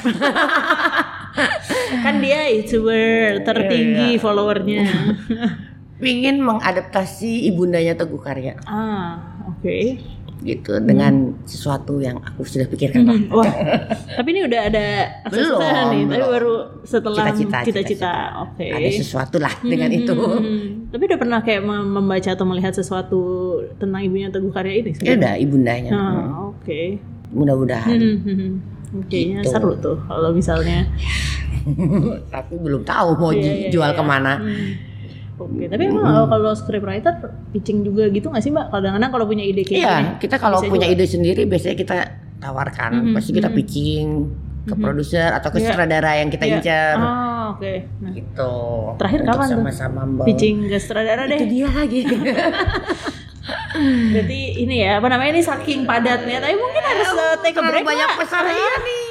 [2.05, 4.81] kan dia youtuber tertinggi Iya, followernya.
[5.99, 9.99] Pingin mengadaptasi ibundanya Teguh Karya ah, oke.
[10.39, 13.03] gitu dengan sesuatu yang aku sudah pikirkan.
[13.03, 13.43] Hmm, Wah,
[14.15, 14.87] tapi ini udah ada
[15.27, 16.29] Belum, nih, tapi belum.
[16.31, 17.27] baru setelah
[17.59, 18.13] Cita-cita.
[18.47, 18.63] Oke.
[18.65, 20.15] Ada sesuatu lah dengan itu.
[20.15, 23.19] Hmm, Tapi udah pernah kayak mem- membaca atau melihat sesuatu
[23.75, 24.91] tentang ibunya Teguh Karya ini?
[25.01, 25.91] Ya udah ibundanya.
[25.91, 26.81] Ah, oke.
[27.29, 27.91] Mudah-mudahan.
[27.91, 28.51] Hmm, hmm, hmm.
[29.05, 29.51] Kayaknya Gitu.
[29.51, 30.87] seru tuh kalau misalnya
[32.33, 33.93] Tapi belum tahu mau ju- iya, jual iya.
[33.93, 34.39] ke mana.
[34.39, 34.87] Hmm.
[35.39, 37.13] Oke, tapi emang kalau- kalau scriptwriter
[37.49, 38.67] pitching juga gitu nggak sih mbak?
[38.69, 40.93] Kadang-kadang kalau punya ide kayak Iya, gini, kita kalau punya juga.
[40.93, 41.95] ide sendiri biasanya kita
[42.37, 42.91] tawarkan.
[43.01, 43.55] Mhm, Pasti kita mhm.
[43.55, 44.07] pitching
[44.61, 45.65] ke produser atau ke Iya.
[45.65, 46.53] sutradara yang kita Iya.
[46.53, 46.95] incar.
[46.95, 47.73] Oh, oke.
[47.97, 48.53] Nah, Gitu.
[48.95, 49.55] Terakhir Untuk kapan tuh?
[49.57, 51.41] sama-sama membawa- pitching ke sutradara Itu deh.
[51.47, 52.01] dia lagi.
[54.11, 57.81] Berarti ini ya, apa namanya ini saking padatnya, tapi mungkin harus uh, take a break
[57.81, 59.07] banyak pesan iya nih.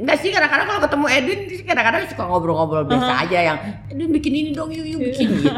[0.00, 4.32] Enggak sih kadang-kadang kalau ketemu Edwin sih kadang-kadang suka ngobrol-ngobrol biasa aja yang Edwin bikin
[4.32, 5.52] ini dong yuk yuk bikin gitu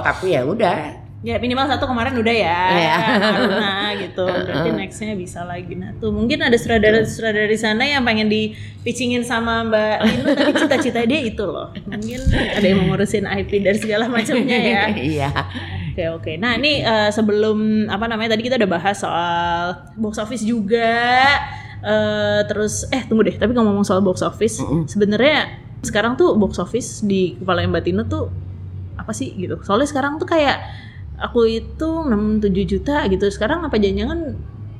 [0.00, 2.96] tapi ya udah Ya minimal satu kemarin udah ya, Iya.
[3.32, 4.28] Aruna gitu.
[4.28, 5.72] Berarti nextnya bisa lagi.
[5.72, 11.00] Nah tuh mungkin ada sutradara-sutradara di sana yang pengen dipicingin sama Mbak Inu tadi cita-cita
[11.08, 11.72] dia itu loh.
[11.88, 14.82] Mungkin ada yang mau ngurusin IP dan segala macamnya ya.
[14.92, 15.28] iya
[15.96, 16.32] Oke oke.
[16.36, 20.92] Nah ini eh, sebelum apa namanya tadi kita udah bahas soal box office juga.
[21.84, 23.36] Eh terus eh tunggu deh.
[23.36, 28.32] Tapi ngomong soal box office, sebenarnya sekarang tuh box office di kepala Mbak Tino tuh
[28.96, 29.60] apa sih gitu?
[29.60, 30.64] Soalnya sekarang tuh kayak
[31.20, 33.28] aku itu 6 7 juta gitu.
[33.28, 34.32] Sekarang apa jangan-jangan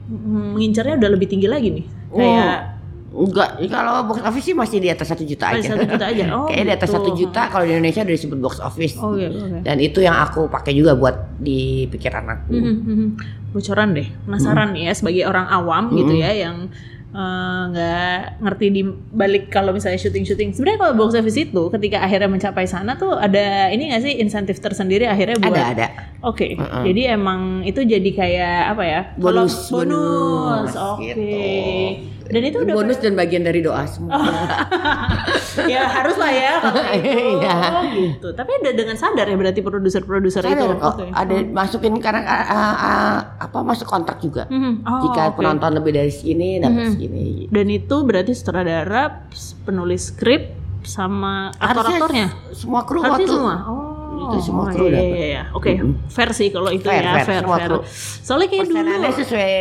[0.08, 1.86] mm, mengincarnya udah lebih tinggi lagi nih?
[2.10, 2.72] Kayak
[3.14, 5.70] Enggak, kalau box office sih masih di atas satu juta Oh, aja.
[5.70, 6.24] satu juta aja.
[6.34, 6.96] Oh, Kayaknya di atas gitu.
[6.98, 8.94] satu juta kalau di Indonesia udah disebut box office.
[8.98, 9.62] Oh iya, oke.
[9.62, 12.50] Dan itu yang aku pakai juga buat di pikiran aku.
[12.50, 13.08] Mhm, mhm.
[13.54, 16.66] bocoran deh penasaran nih ya sebagai orang awam gitu ya yang
[17.14, 22.02] eh, nggak ngerti di balik kalau misalnya syuting syuting sebenarnya kalau box office itu ketika
[22.02, 25.54] akhirnya mencapai sana tuh ada ini nggak sih insentif tersendiri akhirnya buat?
[25.54, 25.86] Ada ada.
[26.20, 26.46] oke.
[26.58, 29.00] Jadi emang itu jadi kayak apa ya?
[29.14, 31.02] Kalau- Bonus, bonus bonus, oke.
[31.04, 32.13] gitu.
[32.28, 34.16] Dan itu udah bonus dan bagian dari doa semua.
[35.70, 37.56] ya harus lah ya kalau itu Iya.
[37.70, 41.06] Oh, gitu tapi udah dengan sadar ya berarti produser-produser itu kok, Oke.
[41.12, 44.48] ada masukin karena ah, ah, apa masuk kontrak juga.
[44.50, 44.82] Mhm.
[44.84, 45.42] Oh, Jika oke.
[45.42, 47.46] penonton lebih dari segini dapat segini.
[47.48, 49.28] Dan itu berarti sutradara,
[49.64, 50.42] penulis skrip,
[50.84, 52.28] sama aktor-aktornya.
[52.52, 53.56] semua kru Harusnya waktu semua.
[53.64, 53.83] Oh,
[54.24, 55.04] Itu semua kru iya, dapat.
[55.10, 55.42] iya, iya.
[55.52, 55.70] Oke,
[56.08, 57.68] fair sih kalau itu Fair, ya, fair, fair, semua fair.
[57.68, 57.78] kru.
[58.20, 58.72] Soalnya kayak dulu.
[58.72, 59.52] persenannya sesuai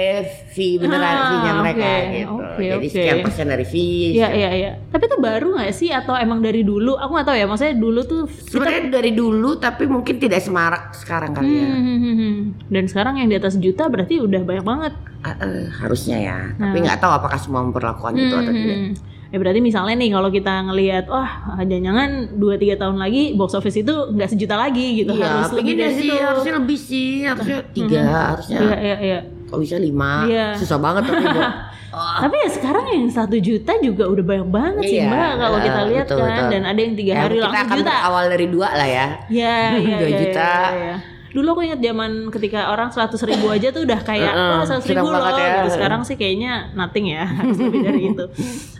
[0.49, 2.33] fee beneran Ah, fee-nya mereka oke, gitu.
[2.33, 2.93] oke, Jadi oke.
[2.93, 4.13] sekian persen dari fee.
[4.13, 4.71] Iya, iya, iya.
[4.87, 6.95] Tapi itu baru nggak sih atau emang dari dulu?
[6.95, 7.45] Aku nggak tahu ya.
[7.45, 11.65] Maksudnya dulu tuh kita Sebenarnya dari dulu tapi mungkin tidak semarak sekarang kali ya.
[11.65, 12.35] Hmm, hmm, hmm, hmm.
[12.69, 14.93] Dan sekarang yang di atas juta berarti udah banyak banget.
[15.21, 16.37] Ah, eh, harusnya ya.
[16.53, 18.77] Tapi nggak tahu apakah semua memperlakukan itu atau tidak.
[18.79, 18.93] Hmm.
[19.33, 21.25] Ya berarti misalnya nih kalau kita ngelihat wah
[21.57, 25.73] jangan-jangan 2 3 tahun lagi box office itu nggak sejuta lagi gitu Iya, harus lebih
[25.73, 26.21] dari sih situ.
[26.21, 29.19] harusnya lebih sih, harusnya tiga, harusnya Iya iya iya.
[29.43, 30.53] kalau bisa lima, Iya.
[30.53, 31.41] susah banget tapi Bu.
[31.93, 35.81] Tapi ya sekarang yang satu juta juga udah banyak banget sih Iya, mbak kalau kita
[35.87, 36.49] lihat betul, kan betul.
[36.49, 37.93] dan ada yang tiga Ya, hari kita langsung akan juta.
[38.01, 39.07] awal dari dua lah ya.
[39.29, 40.51] Ya, iya, Dua iya, juta.
[40.51, 40.95] iya, iya.
[41.33, 44.85] Dulu aku ingat zaman ketika orang 100 ribu aja tuh udah kayak Heeh, oh 100
[44.93, 45.21] ribu loh.
[45.33, 45.65] ya.
[45.65, 45.69] Gitu.
[45.81, 48.25] Sekarang sih kayaknya nothing ya harus lebih dari itu.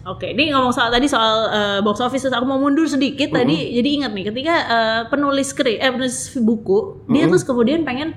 [0.06, 3.74] Oke, ini ngomong soal tadi soal eh, box office aku mau mundur sedikit tadi.
[3.74, 8.14] Jadi ingat nih ketika eh, penulis skrip eh penulis buku dia terus kemudian pengen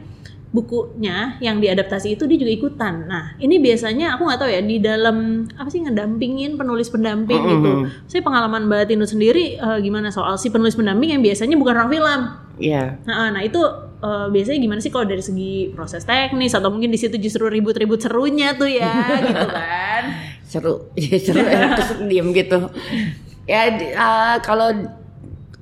[0.55, 2.95] bukunya yang diadaptasi itu dia juga ikutan.
[3.05, 7.71] Nah ini biasanya aku nggak tahu ya di dalam apa sih ngedampingin penulis pendamping gitu.
[8.09, 11.91] Saya pengalaman Mbak Tino sendiri eh, gimana soal si penulis pendamping yang biasanya bukan orang
[11.93, 12.21] film.
[12.57, 12.97] Iya.
[13.05, 13.61] Nah, nah itu
[13.99, 17.99] eh, biasanya gimana sih kalau dari segi proses teknis atau mungkin di situ justru ribut-ribut
[17.99, 18.93] serunya tuh ya
[19.27, 20.03] gitu kan?
[20.43, 20.75] Seru,
[21.25, 21.41] seru
[21.77, 22.71] terus diem gitu.
[23.45, 24.71] Ya di- ah, kalau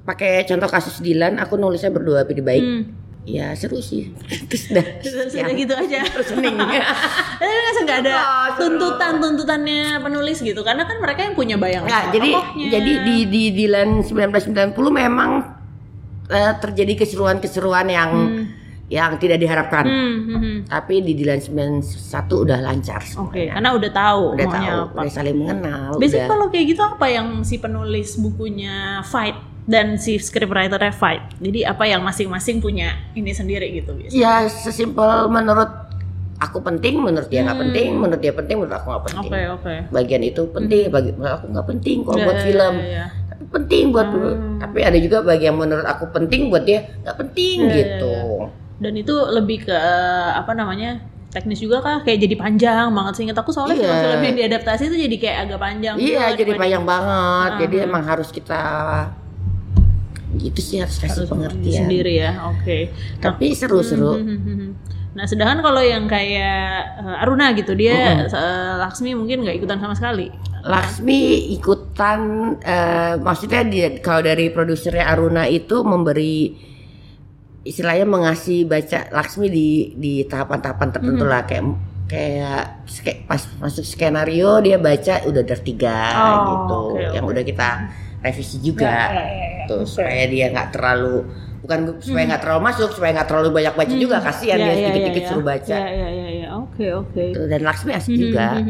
[0.02, 2.60] pakai contoh kasus Dilan, aku nulisnya berdua tapi baik.
[2.60, 2.84] Hmm.
[3.24, 4.12] Ya seru sih.
[4.52, 4.84] Terus dah.
[5.00, 6.04] Sudah Ya, gitu aja.
[6.04, 6.60] Terus hening.
[6.60, 8.14] Tapi nggak nggak ada
[8.52, 8.76] seru.
[8.76, 11.88] tuntutan-tuntutannya penulis gitu karena kan mereka yang punya bayangan.
[11.88, 12.68] Soal jadi tokohnya.
[12.68, 15.30] jadi di di Dilan 1990 memang
[16.26, 18.10] eh, terjadi keseruan-keseruan yang
[18.86, 19.82] yang tidak diharapkan.
[19.82, 20.56] Hmm, hmm, hmm.
[20.68, 21.80] Tapi di Dilan 91
[22.38, 23.52] udah lancar Oke, semuanya.
[23.54, 25.00] karena udah tahu Udah tahu, apa.
[25.00, 29.96] udah saling mengenal, Biasanya udah kalau kayak gitu apa yang si penulis bukunya fight dan
[29.96, 31.24] si scriptwriternya fight.
[31.38, 34.12] Jadi apa yang masing-masing punya ini sendiri gitu biasanya.
[34.14, 35.72] ya sesimpel menurut
[36.36, 39.24] aku penting, menurut dia nggak penting, menurut dia penting, menurut aku nggak penting.
[39.24, 39.74] Oke, oke.
[39.88, 42.74] Bagian itu penting, bagi menurut aku nggak penting kalau Ya, buat ya, film.
[42.76, 43.06] ya, ya.
[43.54, 44.08] Penting buat
[44.58, 48.14] tapi ada juga bagian menurut aku penting buat dia nggak penting Ya, ya, gitu.
[48.76, 49.78] Dan itu lebih ke
[50.34, 50.98] apa namanya?
[51.30, 53.82] teknis juga kah kayak jadi panjang banget seingat aku soalnya Iya.
[53.84, 57.50] film-film yang diadaptasi itu jadi kayak agak panjang Iya, gitu jadi panjang banget.
[57.50, 57.86] Ah, Jadi ah.
[57.86, 58.60] emang harus kita
[60.34, 61.86] gitu sih harus kasih harus pengertian.
[61.86, 62.78] sendiri ya oke
[63.18, 64.14] Tapi seru-seru.
[64.14, 64.70] Hmm, hmm, hmm, hmm.
[65.14, 66.66] Nah, sedangkan kalau yang kayak
[66.98, 70.26] eh, Aruna gitu, dia eh, Laksmi mungkin nggak ikutan sama sekali.
[70.60, 71.20] Laksmi
[71.54, 72.20] ikutan
[72.58, 76.56] eh, maksudnya dia kalau dari produsernya Aruna itu memberi
[77.62, 81.32] istilahnya mengasih baca Laksmi di di tahapan-tahapan tertentu Mm-hmm.
[81.32, 81.64] lah kayak
[82.04, 87.32] kayak ske- pas masuk skenario dia baca udah ada tiga Oh, gitu oke, yang oke.
[87.32, 87.68] udah kita
[88.20, 89.64] revisi juga Ya, ya, ya, ya.
[89.64, 89.88] tuh Oke.
[89.88, 91.16] supaya dia nggak terlalu
[91.64, 94.76] bukan supaya nggak terlalu masuk supaya nggak terlalu banyak baca juga kasihan Ya, dia ya,
[94.76, 95.48] sedikit-sedikit ya, suruh ya.
[95.48, 96.48] baca Ya, ya, ya, ya.
[96.60, 97.24] Oke, oke.
[97.32, 98.60] Tuh, dan Laksmi asik juga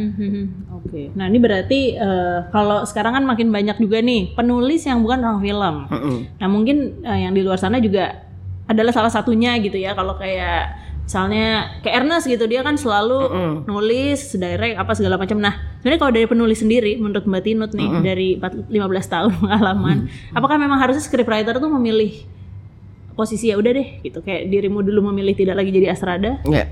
[0.84, 1.10] Oke.
[1.16, 5.40] Nah, ini berarti eh, kalau sekarang kan makin banyak juga nih penulis yang bukan orang
[5.40, 5.74] film.
[5.90, 6.16] Mm-mm.
[6.38, 8.20] Nah, mungkin eh, yang di luar sana juga
[8.68, 9.96] adalah salah satunya gitu ya.
[9.96, 13.28] Kalau kayak misalnya kayak Ernest gitu dia kan selalu
[13.68, 15.52] nulis direct apa segala macam nah
[15.84, 20.56] sebenarnya kalau dari penulis sendiri menurut Mbak Tinut nih dari 4 15 tahun pengalaman apakah
[20.56, 22.24] memang harusnya scriptwriter tuh memilih
[23.14, 26.66] posisi ya udah deh gitu kayak dirimu dulu memilih tidak lagi jadi Astrada Ya.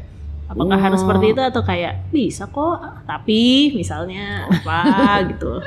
[0.47, 4.79] apakah harus seperti itu atau kayak bisa kok tapi misalnya apa
[5.31, 5.63] gitu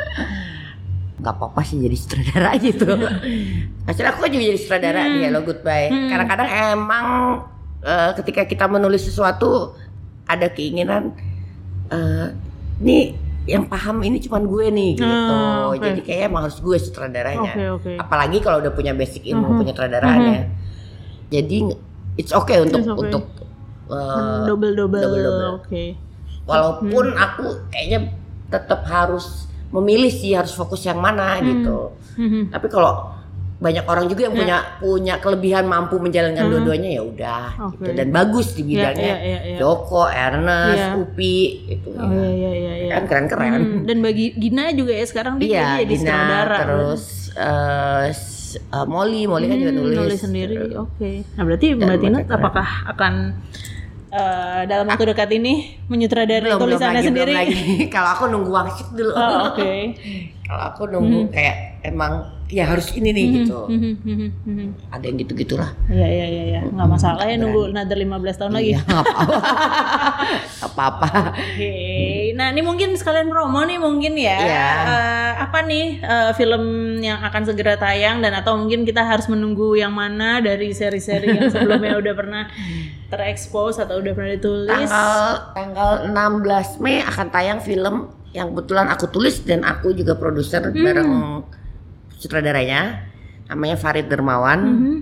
[1.16, 2.86] nggak apa-apa sih jadi sutradara gitu.
[3.88, 5.90] Masalah aku juga jadi sutradara di Hello Goodbye.
[6.12, 7.06] Kadang-kadang emang
[7.82, 9.74] eh, ketika kita menulis sesuatu
[10.28, 11.16] ada keinginan
[11.88, 12.30] eh
[12.78, 13.16] nih
[13.46, 15.06] yang paham ini cuman gue nih gitu.
[15.08, 15.82] Hmm, oke.
[15.82, 17.54] Jadi kayak emang harus gue sutradaranya.
[17.54, 17.92] Oke, oke.
[17.96, 20.65] Apalagi kalau udah punya basic ilmu punya sutradaraannya.
[21.28, 21.58] Jadi
[22.16, 23.02] it's okay untuk It's okay.
[23.04, 23.24] untuk
[23.88, 25.50] eh, double double double-double.
[25.60, 25.84] oke
[26.44, 28.14] walaupun aku kayaknya
[28.48, 31.92] tetap harus memilih sih harus fokus yang mana gitu.
[32.16, 32.50] Mhm.
[32.50, 33.12] Tapi kalau
[33.56, 34.40] banyak orang juga yang Ya.
[34.40, 37.82] punya punya kelebihan mampu menjalankan dua-duanya ya udah Oke.
[37.82, 39.16] gitu dan bagus di bidangnya.
[39.16, 39.58] ya, ya, ya.
[39.58, 40.92] Joko, Ernest, Ya.
[40.94, 41.90] Upi gitu.
[41.92, 43.52] oh iya iya iya iya Kan keren-keren.
[43.56, 47.04] Hmm, dan bagi Gina juga ya sekarang dia Iya, jadi Dina, sutradara terus
[47.34, 48.06] eh,
[48.58, 49.98] eh, Molly, Molly kan juga Hmm, nulis.
[49.98, 53.14] nulis sendiri oke nah berarti Mbak Tina apakah akan
[54.10, 55.54] eh, dalam waktu dekat ini
[55.86, 57.64] menyutradarai Belum, belum tulisannya lagi, sendiri belum lagi.
[57.96, 59.12] Kalau aku nunggu wangsit dulu.
[59.12, 59.72] oh oke
[60.42, 62.14] Kalau aku nunggu kayak emang
[62.46, 63.66] ya harus ini nih gitu.
[63.66, 64.68] Mhm, mhm, mhm.
[64.94, 65.74] Ada yang gitu-gitulah.
[65.90, 68.72] Iya iya iya iya nggak masalah ya nunggu another 15 tahun lagi.
[68.74, 69.34] Iya, apa-apa.
[70.66, 71.10] Apa-apa.
[71.32, 71.74] Oke,
[72.34, 74.38] nah ini mungkin sekalian promo nih mungkin ya.
[74.38, 74.68] Iya.
[74.86, 76.64] Eh, apa nih eh, film
[77.00, 81.50] yang akan segera tayang dan atau mungkin kita harus menunggu yang mana dari seri-seri yang
[81.50, 82.44] sebelumnya udah pernah
[83.10, 84.90] terekspos atau udah pernah ditulis?
[84.90, 85.22] Tanggal
[85.54, 90.84] tanggal 16 Mei akan tayang film yang kebetulan aku tulis dan aku juga produser Hmm.
[90.84, 91.12] bareng
[92.16, 93.06] sutradaranya.
[93.46, 94.60] Namanya Farid Dermawan.
[94.60, 94.96] Mhm.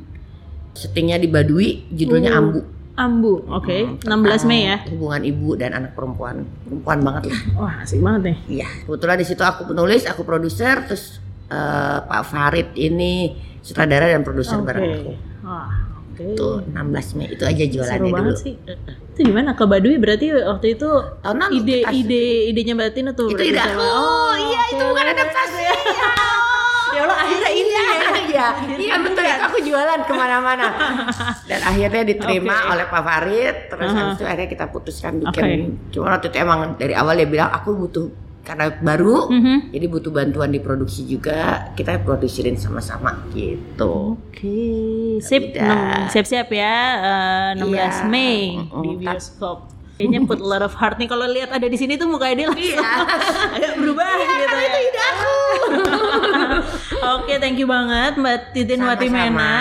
[0.73, 2.39] Syutingnya di Baduy, judulnya Uh.
[2.39, 2.61] Ambu.
[2.93, 4.77] Ambu, oke, Hmm, 16 Mei ya.
[4.85, 6.45] Hubungan ibu dan anak perempuan.
[6.63, 7.39] Perempuan banget lah.
[7.55, 8.37] Wah asik banget nih.
[8.55, 14.21] Iya, kebetulan di situ aku penulis, aku produser, terus eh, Pak Farid ini sutradara dan
[14.21, 15.11] produser Oke, bareng aku.
[15.41, 15.73] wah
[16.07, 16.25] oke.
[16.33, 16.77] Itu 16
[17.15, 18.13] Mei itu aja Seru jualannya dulu.
[18.13, 18.53] banget sih.
[19.09, 20.89] Itu gimana ke Baduy berarti waktu itu
[21.19, 23.77] Tahun lalu ide kita ide idenya Mbak Tina tuh Itu ide aku.
[23.79, 24.89] Oh, iya, itu oke.
[24.91, 25.63] bukan adaptasi.
[26.93, 26.95] Ya.
[26.95, 27.81] Ya Allah akhirnya ini ya.
[28.23, 30.67] Iya, iya betul itu aku jualan ke mana-mana
[31.43, 32.71] dan akhirnya diterima Oke.
[32.71, 33.97] oleh Pak Farid terus Aha.
[33.99, 35.45] habis itu akhirnya kita putuskan bikin
[35.89, 38.09] cuma waktu itu emang dari awal dia bilang aku butuh
[38.41, 39.71] karena baru Mhm.
[39.71, 41.39] jadi butuh bantuan di produksi juga
[41.71, 44.59] kita produksirin sama-sama gitu Oke,
[45.19, 45.61] sip, Tidak.
[45.61, 48.05] enam- siap-siap ya, eh, 16 Iya.
[48.05, 48.81] Mei Mm-mm.
[48.81, 49.71] di bioskop.
[49.93, 52.47] Kayaknya put a lot of heart nih kalau lihat ada di sini tuh mukanya dia
[52.49, 52.91] langsung Iya.
[53.55, 54.71] agak berubah gitu ya.
[54.81, 55.31] ide aku
[57.03, 58.95] Oke, thank you banget Mbak Titin Sama-sama.
[58.95, 59.53] Watimena.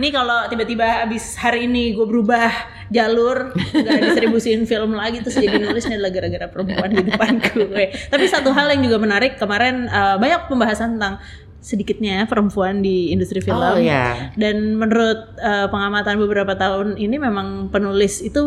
[0.00, 2.48] Nih kalau tiba-tiba abis hari ini gue berubah
[2.88, 7.84] jalur, gak distribusiin film lagi terus jadi nulis nih adalah gara-gara perempuan di depan gue.
[8.08, 11.20] Tapi satu hal yang juga menarik kemarin eh, banyak pembahasan tentang
[11.66, 13.58] sedikitnya perempuan di industri film.
[13.58, 18.38] oh ya Dan menurut eh, pengamatan beberapa tahun ini memang penulis itu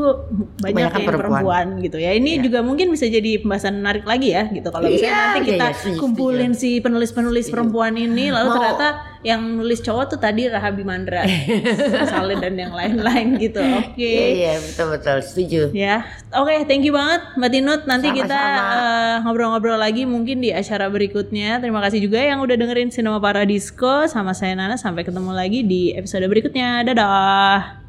[0.56, 1.44] banyak yang perempuan.
[1.44, 1.68] perempuan.
[1.84, 2.16] gitu ya.
[2.16, 4.72] Ini juga mungkin bisa jadi pembahasan menarik lagi ya gitu.
[4.72, 8.56] Kalau misalnya Iya, nanti iya, kita iya, setuju, kumpulin si penulis-penulis perempuan ini lalu Mau-
[8.56, 8.88] ternyata
[9.20, 11.28] yang nulis cowok tuh tadi Rahabi Mandra,
[12.12, 13.60] Saleh dan yang lain-lain gitu.
[13.60, 14.00] Oke.
[14.00, 17.82] iya iya betul betul setuju Ya, oke, thank you banget Mbak Tinut.
[17.84, 18.76] Nanti kita Sama-sama.
[18.80, 21.60] eh, ngobrol-ngobrol lagi mungkin di acara berikutnya.
[21.60, 24.80] Terima kasih juga yang udah dengerin Cinema Paradisco sama saya Nana.
[24.80, 26.88] Sampai ketemu lagi di episode berikutnya.
[26.88, 27.89] Dadah.